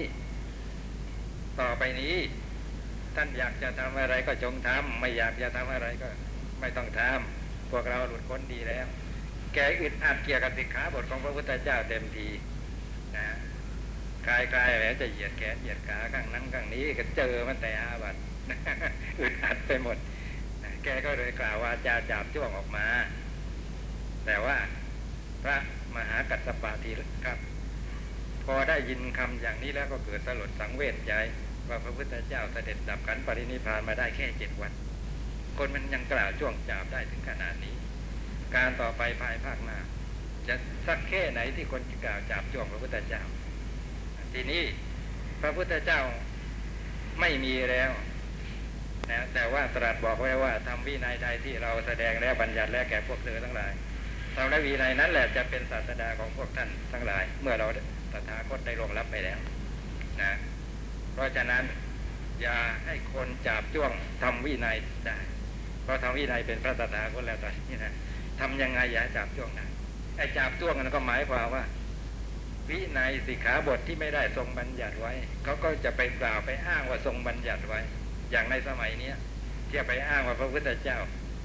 [1.60, 2.14] ต่อไปนี้
[3.16, 6.08] ท่านอยากจะทำอะไรก็จงทำไม่อยากจะทำอะไรก็
[6.60, 8.86] ไม่ต้องทำพวกเราหลุดพ้นดีแล้ว
[9.54, 12.28] แกอึดอัดเกี่ยวกับสิกขาบทของพระพุทธเจ้าเต็มที
[13.16, 13.26] นะ
[14.28, 18.16] กายกายแหมจะเหยียดแขนเหยียดขาข้างนั้นข้างนี้ก็เจอมันแต่อาบัต
[19.20, 19.96] อึดอัดไปหมด
[20.84, 22.86] แกก็เลยกล่าวว่าจาจาบจ้วงออกมา
[24.26, 24.56] แต่ว่า
[25.42, 25.56] พระ
[25.96, 26.90] มหากัสสปะที
[27.26, 27.38] ครับ
[28.44, 31.14] พอได้ยินคำอย่างนี้แล้วก็เกิดสลดสังเวชใจ
[31.70, 34.72] ว่าพระพุทธเจ้าเสด็จดับขันปรินิพพานมาได้แค่เจ็ดวัน
[35.58, 37.74] คนมันยังกล่าวจ้วงจาบได้ถึงขนาดนี้
[38.56, 39.78] การต่อไปภายภาคหน้า
[40.48, 40.54] จะ
[40.86, 43.22] สักแค่ไหนที่คนจะกล่าวจาบจ้วงพระพุทธเจ้า
[44.32, 44.62] ทีนี้
[45.42, 46.00] พระพุทธเจ้า
[47.20, 47.90] ไม่มีแล้ว
[49.10, 53.72] นะแต่ว่าตรัสบอกไว้ว่าทำวินัยใดที่เราแสดงแล้วบัญญัติแล้วแก่พวกเธอทั้งหลาย
[54.34, 57.66] ทำและวินัยนั้นแหละจะเป็นศาสดาของพวกท่านทั้งหลาย เมื่อเรา
[58.12, 59.38] ตถาคตได้ลงรับไปแล้ว
[60.22, 60.32] นะ
[61.18, 61.64] เพราะฉะนั้น
[62.42, 63.92] อย่าให้คนจับจ้วง
[64.22, 65.16] ทำวินัยได้
[65.82, 67.94] เพราะทำวินัยเป็นพระตถาคตแล้วตอนนี้นะ
[68.40, 69.66] ทำยังไงอย่าจับจ้วงได้
[70.16, 71.64] ไอ้จับจ้วงนั้นก็หมายความว่า
[72.68, 75.12] วินัยสิกขาบทที่ไม่ได้ทรงบัญญัติไว้
[75.44, 77.80] เขาก็จะไปกล่าวไปอ้างว่าทรงบัญญัติไว้
[78.30, 79.16] อย่างในสมัยเนี้ย
[79.66, 80.98] เที่ยไปอ้างว่าพระพุทธเจ้า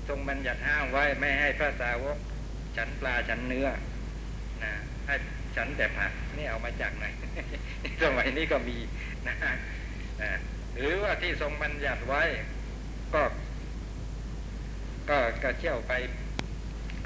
[0.09, 2.17] ทรงบัญญัติห้ามไว้ไม่ให้พระสาวก
[2.77, 3.67] ฉันปลาฉันเนื้อ
[4.63, 4.73] นะ
[5.07, 5.15] ให้
[5.55, 7.05] ฉันแต่ผักนี่เอามาจากไหน
[8.03, 8.77] สมัยนี้ก็มี
[9.27, 9.35] นะ
[10.77, 12.23] หรือว่าที่ทรงบัญญัติไว้
[13.13, 13.23] ก็
[15.09, 15.93] ก็ก็เที่ยวไป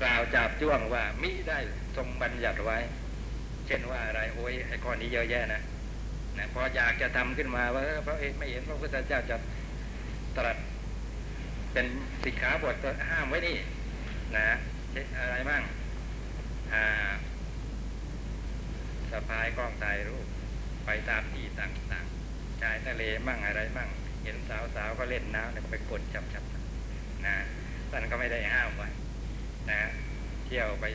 [0.01, 1.59] กล่าวจาบจ้วงว่ามิได้
[1.97, 2.78] ทรงบัญญัติไว้
[3.68, 5.61] เช่นว่าอะไรโอ้ยไอ้ข้อนี้เยอะแยะนะ
[6.38, 9.38] นะพออยากจะทำขึ้นมาว่าเพราะไม่เห็นพระพุทธเจ้าจะ
[10.38, 10.57] ตรัส
[11.74, 11.86] เป็น
[12.24, 12.76] สิกขาบท
[13.09, 13.57] ห้ามไว้นี่
[14.36, 14.47] นะ
[14.91, 15.61] เอะไรบ้าง
[16.74, 16.86] อ่า
[19.11, 20.27] สะพายกล้องถ่ายรูป
[20.88, 23.90] ไปตามที่ต่างๆชายทะเลมั่งอะไรมั่ง
[24.24, 27.38] เห็นสาวๆก็เล่นน้ำเนี่ยก็ไปกดจับๆนะ
[27.92, 28.90] ท่านก็ไม่ได้ห้ามไว้
[29.72, 29.82] นะ
[30.46, 30.86] เที่ยวไป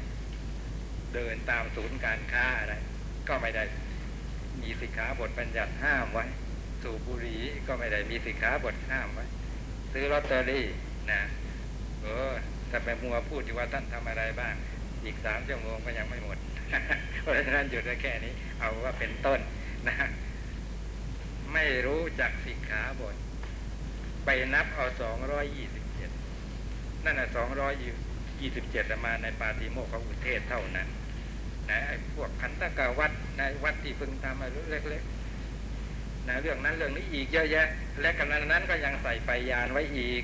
[1.14, 2.74] เดินตามศูนย์การค้าอะไร
[3.28, 3.64] ก็ไม่ได้
[4.60, 6.24] มีสิกขาบทบัญญัติห้ามไว้
[6.82, 9.24] สูบบุหรี่ก็ไม่ได้มีสิกขาบทห้ามไว้
[9.92, 10.66] ซื้อลอตเตอรี่
[11.12, 11.22] นะ
[12.02, 12.32] เออ
[12.70, 14.54] ถ้าไปมัวพูดอยู่ว่าท่านทำอะไรบ้าง
[15.04, 16.38] อีกสามชั่วโมงก็ยังไม่หมด
[17.22, 19.40] เพราะฉะนั้นหยุดได้แค่นี้ เอาว่าเป็นต้น
[19.86, 19.96] นะ
[21.52, 23.16] ไม่รู้จักสิกขาบท
[24.24, 26.10] ไปนับเอาสองร้อยยี่สิบเจ็ด
[27.04, 27.72] นั่นน่ะสองร้อย
[28.40, 30.88] ยี่สิบเจ็ดมาในปาติโมกข์ของอุเทศเท่านั้น
[31.70, 37.68] นะไอ้พวกขันตะกาวัดในวัดที่เพิ่งทำมาเล็กๆนะเรื่องนั้นเรื่องนี้อีกเยอะแยะ
[38.00, 40.22] และกำนันนั้นก็ยังใส่ไปยานไว้อีก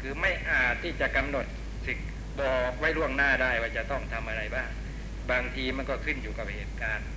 [0.00, 1.46] คือไม่อาจที่จะกำหนด
[1.86, 1.98] สิก
[2.40, 4.68] บอกไว้ล่วงหน้าได้ว่าจะต้องทำอะไรบ้าง
[5.30, 7.08] บางทีมันก็ขึ้นอยู่กับเหตุการณ์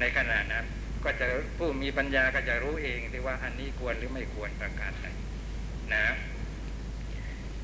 [0.00, 0.64] ในขณะนั้น
[1.04, 1.26] ก็จะ
[1.58, 5.06] ผู้มีปัญญาก็จะรู้เองที่ว่าอันนี้ควรหรือไม่ควรประการใด
[5.94, 6.04] นะ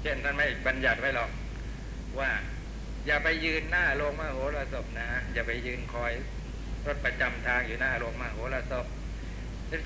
[0.03, 1.31] เช่นท่านไม่บัญญัติไว้หรอก
[2.19, 2.31] ว่า
[3.07, 6.13] อย่าไปยืนหน้าโรงมโหรสพนะอย่าไปยืนคอย
[6.87, 8.87] รถประจำทางอยู่หน้าโรงมโหรสพ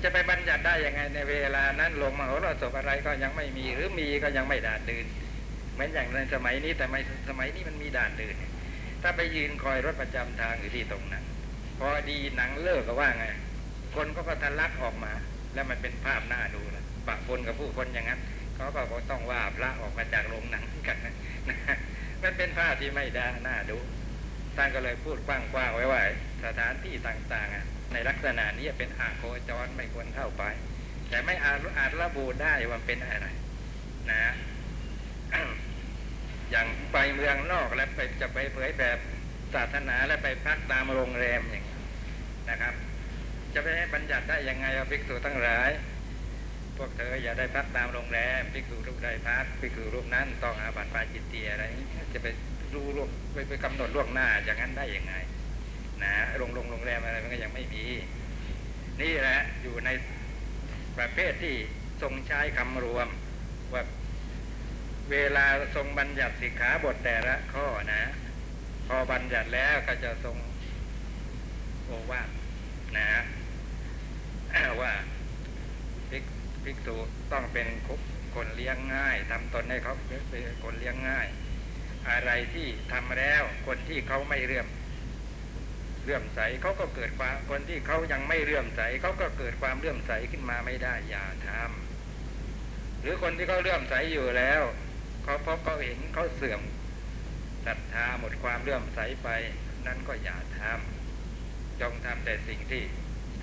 [0.03, 5.05] จะไปบัญญัติได้ยังไงในเวลานั้นโรงมโหรสพอะไรก็ยังไม่มีหรือมีก็ยังไม่ด่านเดื่น
[5.73, 8.35] เหมือนอย่างในสมัยนี้แต่ไม่สมัยนี้มันมีด่านเดื่น
[9.01, 11.23] ถ้าไปยืนคอยรถประจำทางอยู่ที่ตรงนั้น
[11.79, 13.27] พอดีหนังเลิกก็ว่าไง
[13.95, 15.13] คนก็ก็ทะลักออกมา
[15.53, 18.21] แล้วมันเป็นภาพหน้าดูนะปะปนกับผู้คนอย่างนั้น
[18.55, 21.15] เขาก็ต้องว่าพระออกมาจากโรงหนังกันนะ
[22.23, 23.77] มันเป็นภาพที่ไม่ได้น่าดู
[24.55, 26.01] ท่านก็เลยพูดกว้างๆไว้ว่า
[26.45, 30.43] สถานที่ต่างๆในลักษณะนี้เป็นอาโคจรไม่ควรเข้าไป
[31.09, 33.27] แต่ไม่อาจอาจระบุได้ว่าเป็นอะไร
[34.11, 34.23] นะ
[36.51, 38.97] อย่างไปเมืองนอกแล้วไปจะไปเผยแบบ
[39.53, 41.65] ศาสนาแล้วไปพักตามโรงแรมอย่าง
[42.49, 42.73] นะครับ
[43.53, 45.69] จะไปให้บัญญัติได้ยังไงว่าภิกษุทั้งหลาย
[46.77, 52.27] พวกเธออย่าได้พักตามโรงแรมภิกษุรูปใดพักภิกษุรูปนั้นต้องอาบัติปาจิตเตีอะไรนี้จะไป
[52.73, 55.13] รู้ล่วงไปไปกำหนดล่วงหน้าอย่างนั้นได้ยังไง
[56.03, 57.85] นะโรงโรงโรงแรมอะไรมันก็ยังไม่มี
[59.01, 59.89] นี่แหละอยู่ใน
[60.97, 61.55] ประเภทที่
[62.01, 63.07] ทรงใช้คำรวม
[63.73, 63.83] ว่า
[65.11, 65.45] เวลา
[65.75, 68.01] ทรงบัญญัติสิกขาบทแต่ละข้อนะ
[68.87, 70.37] พอบัญญัติแล้วก็จะทรง
[71.85, 72.29] โอวาท
[72.97, 73.09] นะ
[74.81, 74.93] ว่า
[76.09, 76.23] ภิก
[76.63, 76.95] ภิกษุ
[77.31, 77.67] ต้องเป็น
[78.35, 79.93] คนเลี้ยงง่ายทำตนให้เขา
[80.29, 81.27] เป็นคนเลี้ยงง่าย
[82.09, 84.67] อะไรที่ทำแล้วคนที่เขาไม่เรื่อม
[86.03, 94.61] เลื่อมใสเขาก็เกิดความคนที่เขายังไม่เลื่อมใสเขาก็เกิดความเลื่อมใสขึ้นมาไม่ได้อย่าทำหรือคนที่เขาเลื่อมใสอยู่แล้ว
[95.23, 96.61] เขาพบเขาเห็นเขาเสื่อม
[97.65, 99.29] ศรัทธาหมดความเลื่อมใสไป
[99.85, 100.98] นั่นก็อย่าทำ
[101.81, 102.81] จงทำแต่สิ่งที่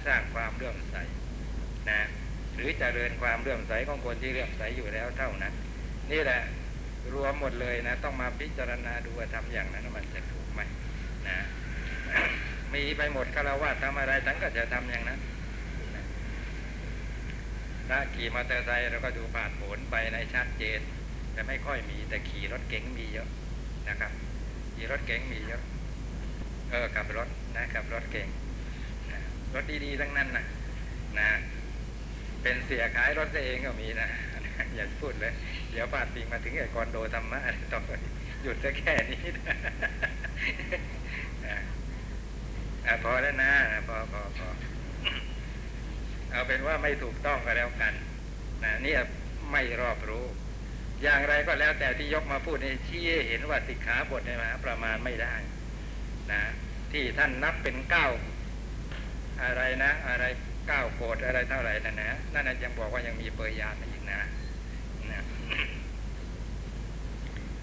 [0.07, 0.97] สร้างความเลื่อมใส
[1.91, 2.01] นะ
[2.55, 5.55] หรือจเจริญความเลื่อมใสของคนที่เลื่อมใสอยู่แล้วเท่านั้น
[6.13, 6.41] นี่แหละ
[7.15, 10.61] รวมหมดเลยนะ ต้องมาพิจารณาดูว่าทำอย่างนั้นมันจะถูกไหม
[11.29, 11.39] นะ
[12.75, 15.21] มีไปหมดคารวะทำอะไรทั้งก็จะทำอย่างนั้น
[17.89, 20.81] ถ้าขี่มอเตอร์ไซค์เราก็ดูผ่านผลไปในชัดเจน
[21.33, 23.29] แต่ไม่ค่อยมีแต่ขี่รถเก๋งมีเยอะ
[23.89, 24.13] นะครับ
[24.75, 25.63] ขี่รถเก๋งมีเยอะ
[26.71, 28.29] เออขับรถนะขับรถเก๋ง
[29.11, 29.21] นะ
[29.55, 30.45] รถดีๆทั้งนั้นนะ
[31.19, 31.29] นะ
[32.43, 34.09] เป็นเสียขายรถเองก็มีนะ
[34.75, 35.33] อย่าพูดเลย
[35.71, 37.41] เดี๋ยวปาดปิงมาถึงไอ้คอนโดธรรมะ
[37.73, 37.83] ต้อง
[38.43, 39.25] หยุดซะแค่นี้
[41.47, 41.59] นะ
[42.87, 43.53] อ่พอแล้วนะ
[43.89, 44.49] พอพอพอ
[46.31, 47.95] เอาเป็นว่าไม่ถูกต้องก็แล้วกัน
[48.65, 49.01] นะเนี่ย
[49.51, 50.25] ไม่รอบรู้
[51.03, 55.35] อย่างไรก็แล้วแต่ที่ยกมาพูดในชี้ให้เห็นว่าสิกขาบทในมหาประมาณไม่ได้
[56.33, 56.41] นะ
[56.93, 58.07] ที่ท่านนับเป็นเก้า
[59.43, 60.25] อะไรนะ อะไร
[60.69, 64.21] เก้าโกดอะไรเท่าไหร่นั่นนะนั่นนะยังบอกว่ายังมีเปรยยานอีกนะ
[65.13, 65.23] นะ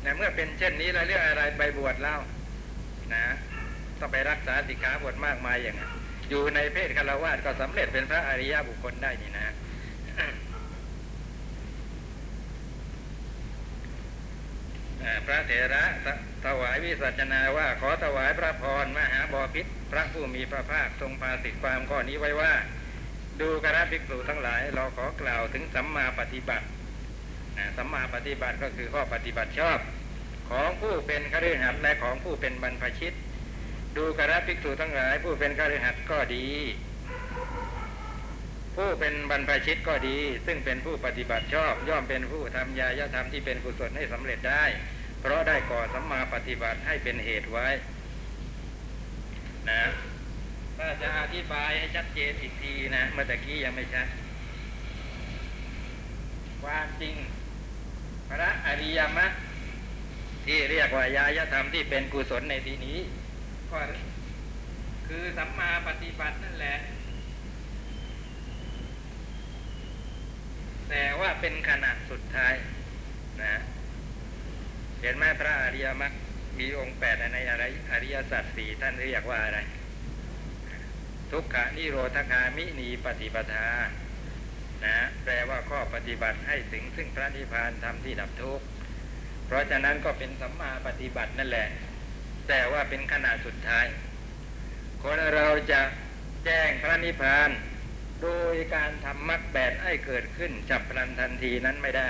[0.04, 2.18] นะเมื่อเป็นเช่นนี้แล้วเรื่องอะไรไปบวชเล่า
[3.14, 3.24] นะ
[4.00, 5.78] ต้องไปรักษาสิกขาบทมากมายอย่าง
[6.30, 9.48] อยู่ในเพศคารวะก็สำเร็จเป็นพระอริยบุคคลได้นี่นะ
[15.26, 15.84] พระเถระ
[16.46, 22.54] ถวายวิสัชนาว่าขอถวายพระพรมหาบอพิษพระผู้มีพระภาคทรงพาสิทธิความข้อนี้ไว้ว่า
[23.42, 26.66] ดูกระภิกษุทั้งหลาย เราขอกล่าวถึงสัมมาปฏิบัติ
[27.58, 29.80] นะสัมมาปฏิบัติก็คือข้อปฏิบัติชอบ
[30.50, 33.14] ของผู้เป็นคฤหัสถ์และของผู้เป็นบรรพชิต
[33.98, 36.48] ดูกระภิกษุทั้งหลาย ผู้เป็นคฤหัสถ์ก็ดี
[38.76, 44.64] ผู้เป็นบรรพชิตก็ดี ซึ่งเป็นผู้ปฏิบัติชอบ ย่อมเป็นผู้ทำยายธรรมที่เป็นกุศลให้สำเร็จได้
[45.26, 47.68] เพราะได้ก่อสัมมาปฏิบัติให้เป็นเหตุไว้
[49.70, 49.84] นะ
[50.78, 54.08] ถ้าจะอธิบายให้ชัดเจนอีกทีนะเมื่อกี้ยังไม่ชัด
[56.64, 57.16] ความจริง
[58.30, 59.32] พระอริยมรรค
[60.46, 62.98] ที่เรียกว่ายายธรรมที่เป็นกุศลในที่นี้
[63.72, 63.80] ก็
[65.08, 66.76] คือสัมมาปฏิบัตินั่นแหละ
[70.90, 72.54] แต่ว่าเป็นขนาดสุดท้าย
[73.44, 73.56] นะ
[75.04, 76.14] เห็นไหมพระอริยมรรค
[76.60, 79.60] มีองค์แปดในอะไรอริยสัจสี่ท่านเรียกว่าอะไร
[81.32, 83.68] ทุกขานิโรธคามินีปฏิปทา
[84.86, 88.66] นะแปลว่าข้อปฏิบัติให้ถึงซึ่งพระนิพพานธรรมที่ดับทุกข์
[89.46, 91.68] เพราะฉะนั้นก็เป็นสัมมาปฏิบัตินั่นแหละ
[92.48, 93.86] แต่ว่าเป็นขนาดสุดท้าย
[95.04, 95.82] คนเราจะ
[96.46, 97.50] แจ้งพระนิพพาน
[98.22, 102.10] โดยการทำมรรคแปดให้เกิดขึ้นฉับพลันทันทีนั้นไม่ได้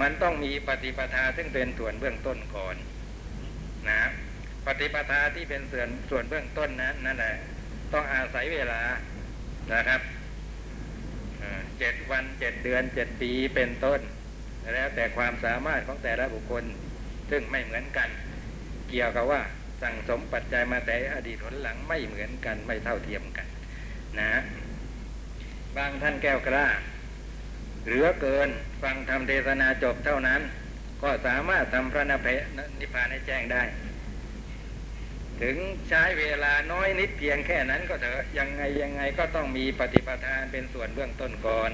[0.00, 2.76] มันต้องมีปฏิปทาซึ่งเป็นส่วนเบื้องต้นก่อน
[3.88, 4.02] นะ
[4.66, 7.36] ปฏิปทาที่เป็นส่วนส่วนเบื้องต้นนั้นนั่นแหละ
[7.92, 8.82] ต้องอาศัยเวลา
[9.72, 10.00] นะครับ
[11.78, 14.00] เจ็ดวันเจ็ดเดือนเจ็ดปีเป็นต้น
[14.74, 16.64] แล้วแต่ความสามารถของแต่ละบุคคล
[17.30, 18.08] ซึ่งไม่เหมือนกัน
[18.90, 19.40] เกี่ยวกับว่า
[19.82, 23.46] สั่งสมปัจจัยมาแต่อดีตหนหลังไม่เหมือนกันไม่เท่าเทียมกัน
[24.20, 24.32] นะ
[25.76, 26.66] บางท่านแก้วกล้า
[27.84, 28.48] เหลือเกิน
[28.82, 30.40] ฟังธรรมเทศนาจบเท่านั้น
[31.02, 32.26] ก็สามารถทำพระนเพ
[32.80, 33.62] นิพพานให้แจ้งได้
[35.42, 35.56] ถึง
[35.88, 41.70] ใช้เวลาน้อยนิดเพียงแค่นั้นก็เถอะยังไงยังไงก็ต้องมีปฏิปทานเป็นส่วนเบื้องต้นก่อน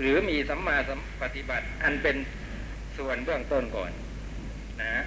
[0.00, 2.16] หรือมีสัมมาสัมปฏิบัติอันเป็น
[2.98, 3.90] ส่วนเบื้องต้นก่อน
[4.82, 5.04] นะ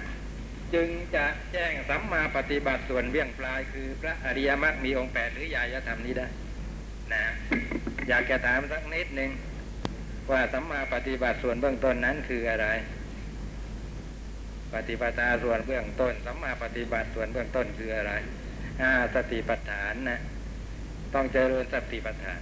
[0.74, 6.26] จึงจะแจ้งสัมมาปฏิบัติส่วนเบื้องปลายคือพระอริยมรรคมีองค์แปดหรือยายธรรมนี้ได้
[7.12, 7.24] นะ
[8.08, 9.30] อยากจะถามสักนิดหนึ่ง
[10.32, 12.68] ว่าสัมมาปฏิบัติส่วนเบื้องต้นนั้นคืออะไร
[14.72, 18.12] ปฏิปทาส่วนเบื้องต้นสัมมาปฏิบัติส่วนเบื้องต้นคืออะไร
[18.82, 20.20] อาสติปัฏฐานนะ
[21.14, 22.40] ต้องเจริญสติปัฏฐาน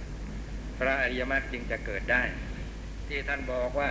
[0.77, 2.23] พระอริยมรรคจึงจะเกิดได้
[3.07, 3.89] ที่ท่านบอกว่า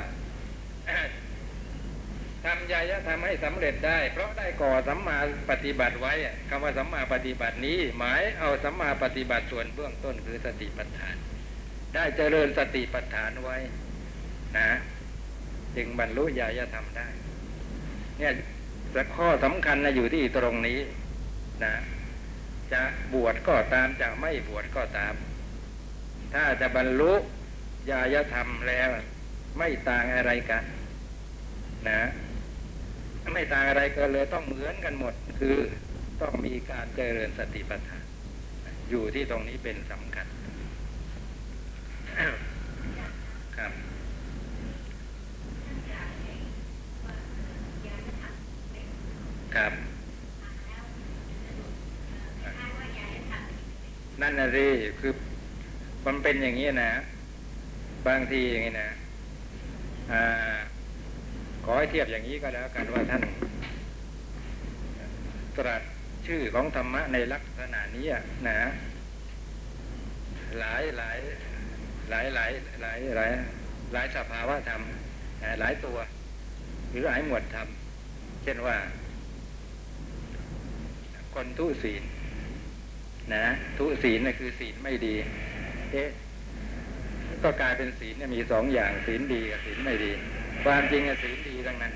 [2.45, 5.19] ทำยายะทำให้สำเร็จได้ เพราะได้ก่อสัมมา
[5.51, 11.17] ปฏิบัติไว้อะคำว่าสัมมาปฏิบัตินี้ หมายเอาสัมมาปฏิบัติส่วนเบื้องต้นคือสติปัฏฐาน
[11.95, 13.57] ได้เจริญสติปัฏฐานไว้
[14.57, 14.69] นะ
[15.77, 17.07] จึงบรรลุญาณธรรมได้
[18.19, 18.33] เนี่ย
[18.93, 20.79] แต่ข้อสำคัญนะอยู่ที่ตรงนี้
[21.65, 21.73] นะ
[22.73, 22.83] จะ
[23.15, 25.15] บวชก็ตามจะไม่บวชก็ตาม
[26.35, 27.13] ถ้าจะบรรลุ
[27.91, 28.89] ญาณธรรมแล้ว
[29.59, 30.65] ไม่ต่างอะไรกัน
[31.89, 32.01] นะ
[33.35, 35.57] ไม่ต่างอะไรกันเลยต้องเหมือนกันหมด คือ
[36.23, 38.05] ต้องมีการเจริญสติปัฏฐาน
[38.91, 40.27] อยู่ที่ตรงนี้เป็นสำคัญ
[43.57, 43.73] ครับ
[49.59, 49.75] ครับ
[54.21, 54.67] นั่นนะสิ
[55.01, 55.13] คือ
[56.07, 56.93] มันเป็นอย่างนี้นะ
[58.07, 58.91] บางทีอย่างนี้นะ
[60.13, 60.23] อา
[61.65, 63.23] ขอให้เทียบอย่างนี้ก็แล้วกันว่าท่าน
[65.57, 65.83] ตรัส
[66.27, 68.07] ชื่อของธรรมะในลักษณะนี้
[68.49, 68.59] นะ
[70.59, 71.19] หลายหลาย
[72.11, 72.51] หลายหลาย
[72.83, 73.31] หลายหลาย
[73.93, 74.83] หลายสภาวะธรรม
[75.61, 75.99] หลายตัว
[76.91, 77.69] หรือหลายหมวดธรรม
[78.43, 78.77] เช่นว่า
[81.39, 82.03] คนทุศีล
[83.35, 83.45] นะ
[83.79, 85.15] ทุศีลนะคือศีลไม่ดี
[85.93, 86.09] เอ๊ะ
[87.43, 90.11] ก็กลายเป็นศีลเนี่ยมีสองอย่างศีลดีกับศีลไม่ดี
[90.65, 91.93] ความจริงอะศีลดีทั้งนั้น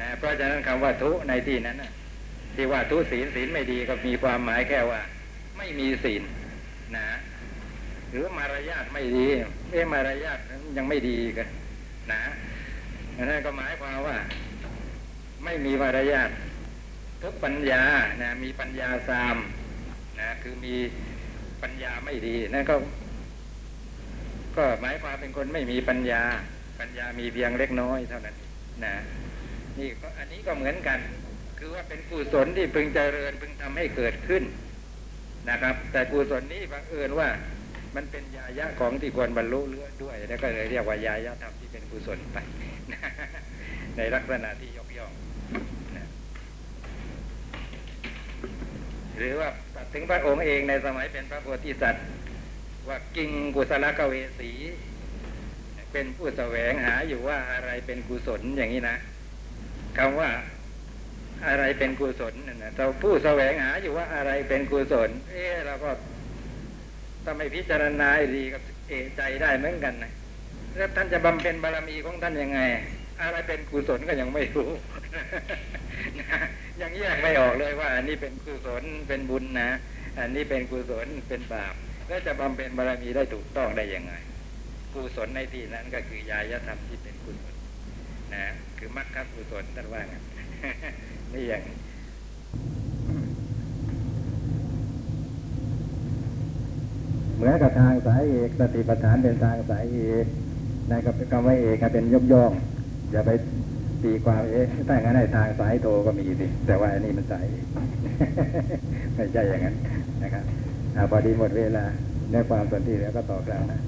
[0.00, 1.92] นะเพราะฉะนั้นคำว่าทุในที่นั้นนะ
[2.54, 5.00] ที่ว่าทุศีลศีลไม่ดีก็มีความหมายแค่ว่า
[5.58, 6.22] ไม่มีศีล
[6.96, 7.06] นะ
[8.10, 9.26] หรือมารยาทไม่ดี
[9.70, 10.38] เอ๊ะมารยาท
[10.76, 11.48] ยังไม่ดีกัน
[12.12, 12.20] นะ
[13.16, 14.16] นั่นก็หมายความว่า
[15.44, 16.30] ไม่มีมารยาท
[17.22, 17.82] ทุกปัญญา
[18.22, 19.36] นะมีปัญญาซาม
[20.20, 20.74] นะคือมี
[21.62, 22.76] ปัญญาไม่ดีนั่นก็
[24.56, 26.22] ก็หมายความเป็นคนไม่มีปัญญา
[26.80, 28.36] ปัญญามีเพียงเล็กน้อยเท่านั้น
[28.84, 28.94] นะ
[29.78, 30.98] นี่ก็อันนี้ก็เหมือนกัน
[31.58, 34.42] คือว่าเป็นกุศลที่พึงเจริญพึงทำให้เกิดขึ้น
[35.50, 37.28] นะครับ แต่กุศลนี้บังเอิญว่า
[37.96, 42.36] มันเป็นยายะของที่ควรบรรลุเลือด้วยแล้วก็เลยเรียกว่ายายะธรรมที่เป็นกุศลไป
[43.96, 45.12] ในลักษณะที่ยกย่อง
[45.96, 46.06] นะ
[49.20, 49.48] หรือว่า
[49.92, 52.04] ถึงพระองค์เองในสมัยเป็นพระโพธิสัตว์
[52.88, 54.50] ว่ากิงกุศลกเวสี
[55.92, 58.96] เป็นผู้แสวงหาอยู่ว่าอะไรเป็นกุศลอย่างนี้นะ
[59.98, 60.30] คำว่า
[61.46, 65.90] อะไรเป็นกุศลนั่นนะเราผู้แสวงหาอยู่ว่าอะไรเป็นกุศล เอ๊ะเราก็
[67.24, 70.12] ต้องไม่พิจารณาดีกับเอใจได้เหมือนกันนะ
[70.76, 72.60] แล้วท่านจะบำเพ็ญบารมีของท่านยังไง
[73.20, 74.70] อะไรเป็นกุศลก็ยังไม่รู้
[76.82, 79.70] ยังแยกไม่ออกเลยว่า อันนี้เป็นกุศลเป็นบุญนะ
[80.18, 81.74] อันนี้เป็นกุศลเป็นบาป
[82.08, 84.12] แล้วจะบำเพ็ญบารมีได้ถูกต้องได้ยังไง
[84.94, 87.54] กุศลในที่นั้นก็คือยายธรรมที่เป็นกุศล
[88.34, 88.44] นะ
[88.78, 90.24] คือมรรคกุศลท่านว่างั้น
[91.32, 91.62] นี่อย่าง
[97.34, 100.26] เหมือนกับทางสายเอกสติปัฏฐานเป็นทางสายเอก
[100.90, 102.52] นั่นก็เป็นคำว่าเอกเป็นยกย่อง
[103.10, 103.30] อย่าไป
[104.04, 107.44] ตีความเอ๊ะถ้าอย่างนั้นในทางสายโทก็มีสิแต่ว่าอันนี้มันสาย
[109.14, 109.76] ไม่ใช่อย่างนั้น
[110.22, 110.44] นะครับ
[110.96, 111.84] อพอดีหมดเวลา
[112.32, 113.80] ในความสนที่แล้วก็ต่อกลางนะ